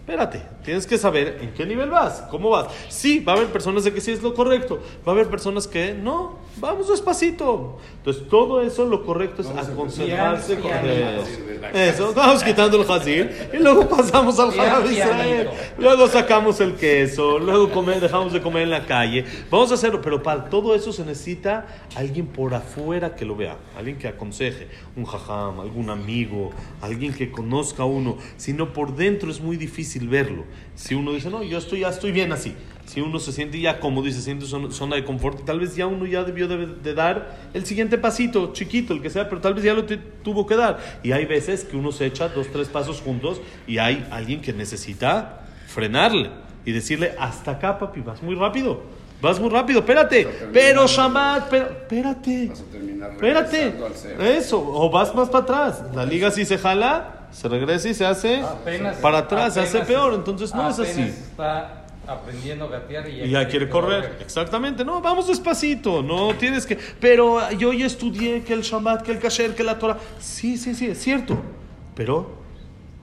Espérate, 0.02 0.44
tienes 0.70 0.86
que 0.86 1.00
saber 1.00 1.40
en 1.42 1.52
qué 1.56 1.66
nivel 1.66 1.90
vas, 1.90 2.22
cómo 2.30 2.52
vas. 2.52 2.68
Sí, 2.90 3.22
va 3.22 3.34
a 3.34 3.38
haber 3.38 3.48
personas 3.48 3.86
de 3.86 3.92
que 3.92 4.02
sí 4.02 4.12
es 4.12 4.22
lo 4.22 4.36
correcto, 4.36 4.80
va 5.00 5.14
a 5.14 5.16
haber 5.16 5.26
personas 5.26 5.68
que 5.68 5.96
no, 5.96 6.36
vamos 6.58 6.90
despacito. 6.90 7.80
Entonces, 7.98 8.28
todo 8.30 8.62
eso 8.62 8.86
lo 8.86 9.04
correcto 9.04 9.42
es 9.42 9.48
Vamos 9.48 9.68
aconsejarse 9.68 10.60
con 10.60 10.72
eso. 11.74 12.14
Vamos 12.14 12.44
quitando 12.44 12.80
el 12.80 12.92
hazir 12.92 13.50
y 13.52 13.58
luego 13.58 13.90
pasamos 13.90 14.38
al 14.40 14.50
Israel. 14.50 14.84
pianito. 14.88 15.52
Luego 15.80 16.08
sacamos 16.08 16.62
el 16.62 16.76
queso, 16.76 17.40
luego 17.40 17.72
comer, 17.72 18.00
dejamos 18.00 18.32
de 18.32 18.40
comer 18.40 18.62
en 18.62 18.70
la 18.70 18.86
calle. 18.86 19.26
Vamos 19.50 19.72
a 19.72 19.74
hacerlo, 19.74 20.02
pero 20.02 20.22
para 20.22 20.52
todo 20.52 20.76
eso 20.76 20.94
se 20.94 21.04
necesita 21.04 21.66
alguien 21.96 22.28
por 22.28 22.54
afuera 22.54 23.16
que 23.16 23.26
lo 23.26 23.36
vea, 23.36 23.58
alguien 23.76 23.98
que 23.98 24.08
aconseje, 24.08 24.68
un 24.96 25.06
jajam, 25.06 25.62
algún 25.62 25.90
amigo, 25.90 26.52
alguien 26.80 27.12
que 27.12 27.32
conozca 27.32 27.82
a 27.82 27.86
uno. 27.88 28.18
Si 28.38 28.54
no, 28.54 28.72
por 28.72 28.96
dentro 28.96 29.32
es 29.32 29.42
muy 29.42 29.58
difícil 29.58 30.08
verlo. 30.08 30.44
Si 30.76 30.95
uno 30.95 31.12
dice, 31.12 31.30
no, 31.30 31.43
yo 31.43 31.58
estoy, 31.58 31.82
ya 31.82 31.89
estoy 31.89 32.12
bien 32.12 32.32
así. 32.32 32.54
Si 32.86 33.02
uno 33.02 33.19
se 33.19 33.32
siente 33.32 33.60
ya 33.60 33.80
cómodo 33.80 34.08
y 34.08 34.12
se 34.13 34.22
siente 34.22 34.45
en 34.45 34.72
zona- 34.72 34.95
de 34.95 35.04
confort, 35.06 35.45
tal 35.45 35.60
vez 35.60 35.76
ya 35.76 35.86
uno 35.86 36.06
ya 36.08 36.24
debió 36.24 36.48
de, 36.48 36.65
de 36.67 36.93
dar 36.95 37.38
el 37.54 37.65
siguiente 37.65 37.98
pasito, 38.00 38.52
chiquito, 38.54 38.93
el 38.93 39.02
que 39.02 39.10
sea, 39.12 39.30
pero 39.30 39.41
tal 39.41 39.54
vez 39.54 39.63
ya 39.63 39.74
lo 39.74 39.84
tuvo 40.24 40.48
que 40.48 40.56
dar. 40.56 40.80
Y 41.04 41.12
hay 41.12 41.26
veces 41.26 41.63
que 41.65 41.78
uno 41.78 41.91
se 41.91 42.06
echa 42.08 42.30
dos, 42.30 42.48
tres 42.52 42.67
pasos 42.67 43.02
juntos 43.02 43.41
y 43.67 43.78
hay 43.78 44.08
alguien 44.10 44.41
que 44.41 44.54
necesita 44.54 45.41
frenarle 45.67 46.32
y 46.65 46.72
decirle, 46.72 47.13
hasta 47.19 47.52
acá, 47.52 47.78
papi, 47.78 48.02
vas 48.02 48.24
muy 48.24 48.34
rápido. 48.36 48.82
Vas 49.22 49.38
muy 49.39 49.50
rápido, 49.50 49.80
espérate. 49.80 50.26
Pero 50.54 50.88
Shabbat, 50.88 51.50
pero, 51.50 51.65
espérate. 51.67 52.48
Vas 52.48 52.62
a 52.62 52.63
terminar 52.72 53.12
Espérate. 53.12 53.74
al. 54.17 54.26
Eso, 54.26 54.63
o 54.65 54.89
vas 54.89 55.13
más 55.13 55.28
para 55.30 55.43
atrás. 55.43 55.84
La 55.93 56.06
liga 56.06 56.32
si 56.32 56.45
se 56.45 56.58
jala, 56.58 57.19
se 57.32 57.48
regresa 57.48 57.89
y 57.89 57.94
se 57.94 58.06
hace 58.06 58.42
Apenas- 58.42 58.98
para 58.98 59.20
atrás, 59.20 59.54
se 59.54 59.62
hace 59.62 59.80
peor. 59.82 60.13
Entonces 60.13 60.54
no 60.54 60.70
es 60.70 60.80
así. 60.80 61.02
está 61.02 61.86
aprendiendo 62.08 62.65
a 62.65 62.70
gatear 62.70 63.08
y 63.08 63.22
Y 63.24 63.30
ya 63.30 63.48
quiere 63.48 63.70
correr. 63.70 64.18
Exactamente. 64.20 64.84
No, 64.84 65.00
vamos 65.02 65.28
despacito. 65.28 66.02
No 66.02 66.34
tienes 66.36 66.65
que. 66.65 66.76
Pero 67.00 67.39
ah, 67.39 67.52
yo 67.52 67.72
ya 67.72 67.86
estudié 67.86 68.44
que 68.44 68.54
el 68.54 68.62
Shabbat, 68.62 69.04
que 69.04 69.12
el 69.12 69.20
Kasher, 69.20 69.54
que 69.56 69.63
la 69.63 69.78
Torah. 69.78 69.98
Sí, 70.20 70.58
sí, 70.58 70.74
sí, 70.74 70.88
es 70.88 71.00
cierto. 71.02 71.38
Pero 71.96 72.32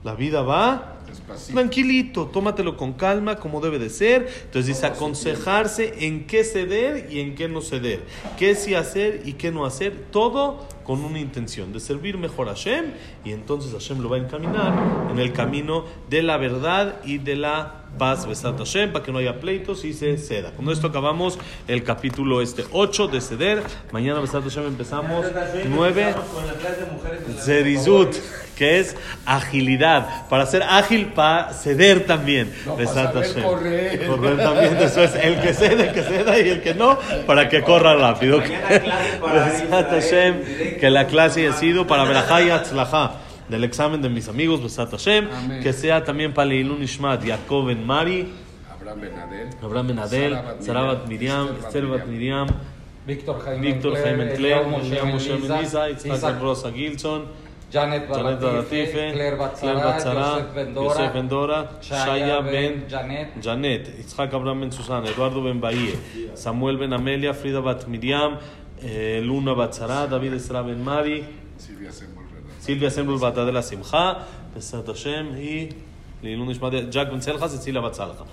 la 0.03 0.13
vida 0.13 0.41
va 0.41 0.96
Despacito. 1.07 1.53
tranquilito. 1.53 2.27
Tómatelo 2.27 2.77
con 2.77 2.93
calma, 2.93 3.37
como 3.37 3.61
debe 3.61 3.79
de 3.79 3.89
ser. 3.89 4.27
Entonces 4.45 4.67
dice 4.67 4.85
aconsejarse 4.85 6.05
en 6.05 6.27
qué 6.27 6.43
ceder 6.43 7.11
y 7.11 7.19
en 7.19 7.35
qué 7.35 7.47
no 7.47 7.61
ceder. 7.61 8.03
Qué 8.37 8.55
sí 8.55 8.75
hacer 8.75 9.21
y 9.25 9.33
qué 9.33 9.51
no 9.51 9.65
hacer. 9.65 10.05
Todo 10.11 10.67
con 10.83 11.03
una 11.03 11.19
intención 11.19 11.73
de 11.73 11.79
servir 11.79 12.17
mejor 12.17 12.47
a 12.47 12.51
Hashem. 12.51 12.93
Y 13.25 13.31
entonces 13.31 13.71
Hashem 13.73 13.99
lo 13.99 14.09
va 14.09 14.17
a 14.17 14.19
encaminar 14.19 15.09
en 15.11 15.19
el 15.19 15.33
camino 15.33 15.85
de 16.09 16.23
la 16.23 16.37
verdad 16.37 17.01
y 17.03 17.17
de 17.17 17.35
la 17.35 17.86
paz. 17.97 18.25
Besat 18.25 18.57
Hashem, 18.57 18.91
para 18.91 19.03
que 19.03 19.11
no 19.11 19.19
haya 19.19 19.39
pleitos 19.39 19.83
y 19.85 19.93
se 19.93 20.17
ceda. 20.17 20.51
Con 20.51 20.69
esto 20.69 20.87
acabamos 20.87 21.37
el 21.67 21.83
capítulo 21.83 22.41
este 22.41 22.63
8 22.71 23.07
de 23.07 23.21
ceder. 23.21 23.63
Mañana 23.91 24.19
Besat 24.19 24.43
Hashem 24.43 24.65
empezamos 24.67 25.25
9. 25.69 26.15
Con 26.33 26.47
la 26.47 26.53
clase 26.53 26.81
de 26.85 26.91
mujeres 26.91 27.21
en 27.27 27.35
la- 27.35 27.41
Zerizut, 27.41 28.15
que 28.55 28.79
es 28.79 28.95
agilidad, 29.25 30.27
para 30.29 30.45
ser 30.45 30.63
ágil, 30.63 31.07
para 31.07 31.53
ceder 31.53 32.05
también. 32.05 32.51
Besat 32.77 33.13
Hashem. 33.13 33.43
correr. 33.43 34.07
Correr 34.07 34.37
también, 34.37 34.77
eso 34.77 35.03
es 35.03 35.15
el 35.15 35.39
que 35.41 35.53
cede, 35.53 35.91
que 35.91 36.03
ceda 36.03 36.39
y 36.39 36.49
el 36.49 36.61
que 36.61 36.73
no, 36.73 36.97
para 37.25 37.49
que 37.49 37.61
corra 37.61 37.95
rápido. 37.95 38.39
Besat 39.21 39.89
Hashem, 39.91 40.77
que 40.79 40.89
la 40.89 41.07
clase 41.07 41.41
haya 41.47 41.53
sido 41.53 41.87
para 41.87 42.03
Berajá 42.05 42.41
y 42.41 42.49
Atzlajá, 42.49 43.11
del 43.49 43.63
examen 43.63 44.01
de 44.01 44.09
mis 44.09 44.27
amigos, 44.27 44.61
Besat 44.61 44.91
Hashem, 44.91 45.29
Amén. 45.31 45.61
que 45.61 45.73
sea 45.73 46.03
también 46.03 46.33
para 46.33 46.49
Leilun 46.49 46.83
Ishmat, 46.83 47.23
Jacob 47.25 47.67
Ben 47.67 47.85
Mari, 47.85 48.27
Abraham 48.69 49.01
Benadel. 49.01 49.49
Abraham 49.61 49.87
Ben 49.87 49.99
Adel, 49.99 50.33
Sara 50.33 50.61
Sara 50.61 50.81
Bat 50.81 50.99
Bat 50.99 51.07
Miriam, 51.09 51.47
Esther 51.59 51.85
Bat 51.87 52.07
Miriam, 52.07 52.47
Víctor 53.07 53.41
Jaime 53.41 53.75
Moshe 53.75 54.35
Eliam 54.35 55.11
Moshe 55.11 55.37
Itzhak 55.37 56.13
Isaac 56.13 56.41
Rosa 56.41 56.71
Gilson, 56.71 57.27
Janet 57.71 58.07
Balatife, 58.07 59.11
Claire 59.13 59.37
Batzara, 59.37 60.39
Yosef 60.39 60.53
Ben 60.53 60.73
Dora, 60.73 60.89
Yosef 60.89 61.13
Ben 61.13 61.27
Dora, 61.27 61.69
Shaya 61.81 62.41
Ben 62.41 62.87
Janet, 63.41 63.87
Itzhak 63.99 64.33
Abraham 64.33 64.61
Ben 64.61 64.71
Susana, 64.71 65.07
Eduardo 65.09 65.41
Ben 65.41 65.59
Bahía, 65.59 65.95
Samuel 66.33 66.77
Ben 66.77 66.93
Amelia, 66.93 67.33
Frida 67.33 67.61
Bat 67.61 67.87
Miriam, 67.87 68.37
eh, 68.81 69.21
Luna 69.23 69.53
Bat 69.53 69.73
Zara, 69.73 70.07
David 70.07 70.33
Esra 70.33 70.61
Ben 70.61 70.81
Mari, 70.83 71.25
Silvia. 71.57 71.91
Silvia 72.67 72.89
Sembul 72.89 73.17
Bat 73.17 73.37
Adela 73.37 73.63
Simcha, 73.63 74.27
Besat 74.53 74.85
Hashem 74.85 75.37
y 75.37 75.69
Leilun 76.21 76.49
Nishmat 76.49 76.89
Jack 76.91 77.09
Ben 77.09 77.21
Selja, 77.21 77.47
Cecilia 77.47 77.79
Batzalja. 77.79 78.25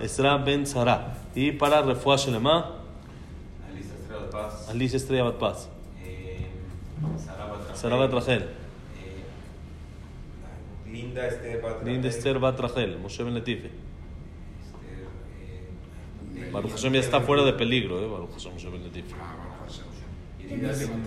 Esra 0.00 0.38
Ben 0.38 0.66
Sara. 0.66 1.14
Y 1.34 1.52
para 1.52 1.82
Refuah 1.82 2.16
Shelema, 2.16 2.80
Alisa 3.68 3.96
Estrella 4.00 4.22
de 4.22 4.28
Paz. 4.32 4.68
Alicia 4.70 4.96
Estrella 4.96 5.24
Bat 5.24 5.38
Paz. 5.38 5.68
Sara 7.74 7.96
Bat 7.96 8.12
Rachel. 8.14 8.48
Bat 10.40 10.86
Linda 10.90 11.26
Esther 11.26 11.60
Bat 11.60 11.72
Rachel. 11.72 11.84
Linda 11.84 12.08
Esther 12.08 12.38
Bat 12.38 12.60
Rachel. 12.60 12.98
Moshe 12.98 13.24
Ben 13.24 13.34
Letife. 13.34 13.70
Eh, 16.34 16.50
Baruch 16.50 16.70
Hashem 16.70 16.94
ya 16.94 17.00
está 17.00 17.20
fuera 17.20 17.42
de 17.44 17.52
peligro, 17.52 18.00
¿eh? 18.02 18.06
Baruch 18.06 18.32
Hashem 18.32 18.52
Moshe 18.54 18.70
Ben 18.70 18.82
Letife. 18.84 19.14
Ah, 19.20 19.36
Baruch 19.36 19.68
Hashem. 19.68 19.84
Yedidia 19.84 20.33
¿Quién 20.48 20.60
Ben-? 20.62 21.02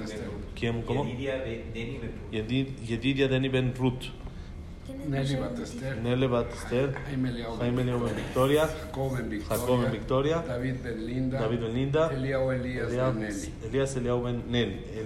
¿Quién? 0.56 0.82
¿Cómo? 0.84 1.06
Yedidia 1.06 1.38
Deni 1.73 2.00
Ben- 2.00 2.76
Yedidia 2.86 3.28
Ben 3.28 3.73
Ruth. 3.76 4.04
Nelly 5.10 5.36
Batester. 5.36 5.97
Nele 5.97 6.28
Bat 6.28 6.52
Esther. 6.54 6.93
Jaime 7.60 7.84
León 7.84 8.04
Ben 8.06 8.15
Victoria. 8.15 8.67
Jacob 8.67 9.17
en 9.19 9.30
Victoria. 9.30 9.58
Jacob 9.60 9.84
en 9.86 9.91
Victoria. 9.91 10.43
David 10.47 10.76
Ben 10.84 11.06
Linda. 11.06 11.39
David 11.41 11.60
Ben 11.60 11.73
Linda. 11.73 12.10
Eliao 12.13 12.52
Elías 12.52 12.89
Elías 12.89 13.13
Ben 13.15 13.19
Nelly. 13.21 13.54
Elías 13.67 13.95
Eliau 13.97 14.23
Ben. 14.23 14.43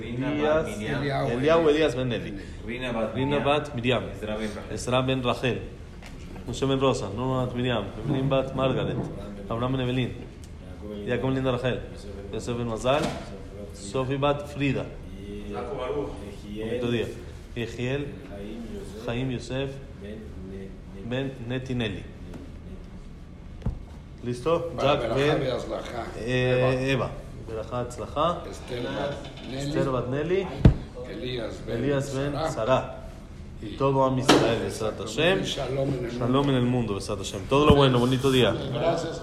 Rina 0.02 0.32
Elías. 0.32 0.68
Eliao 0.80 1.28
Eliau 1.30 1.70
Elías 1.70 1.96
Ben 1.96 2.10
Neli. 2.10 2.34
Rina 2.66 3.40
Bat 3.40 3.76
Miriam. 3.76 4.04
Ezra 4.16 4.38
Ben 4.38 4.50
Rachel. 4.56 4.74
Esra 4.74 5.02
Ben 5.02 5.24
Rachel. 5.24 5.62
Moshe 6.48 6.66
Ben 6.66 6.80
Rosa. 6.80 7.10
Nora 7.16 7.46
Bat 7.46 7.56
Miriam. 7.56 7.86
Evelyn 8.06 8.30
Bat 8.30 8.56
Margaret. 8.56 8.98
Abraham 9.50 9.74
Ben 9.74 9.82
Evelyn. 9.82 10.12
Jacob 11.08 11.26
Ben 11.26 11.36
Linda 11.36 11.52
Sofi 13.74 14.18
Bat 14.18 14.48
Frida. 14.48 14.86
Bonito 15.50 16.92
día. 16.92 17.08
Yehiel. 17.56 18.08
Jaim 19.06 19.32
Yosef. 19.32 19.72
Ben 21.06 21.34
Netinelli. 21.48 22.04
¿Listo? 24.24 24.72
Jack 24.80 25.16
Ben 25.16 25.42
eh, 26.20 26.92
Eva. 26.92 27.12
Berajá 27.48 27.88
Tzlajá. 27.90 28.44
Esther 28.50 28.84
Bat 28.84 29.14
Esther 29.52 29.86
Nelly. 29.86 29.92
Bat 29.92 30.08
Nelly. 30.10 30.48
Elías 31.12 31.66
Ben 31.66 31.78
Elías 31.78 32.16
Ben 32.16 32.32
Sara. 32.34 32.52
Sara. 32.52 32.98
Y 33.62 33.78
todo 33.78 34.04
Am 34.04 34.18
Israel, 34.18 34.60
Besat 34.64 34.98
Hashem. 34.98 35.44
Shalom 35.44 36.50
en 36.50 36.56
el 36.56 36.64
mundo. 36.64 36.96
Besat 36.96 37.18
Hashem. 37.18 37.42
Todo 37.48 37.66
lo 37.66 37.76
bueno, 37.76 38.00
bonito 38.00 38.32
día. 38.32 38.52
Gracias. 38.52 39.22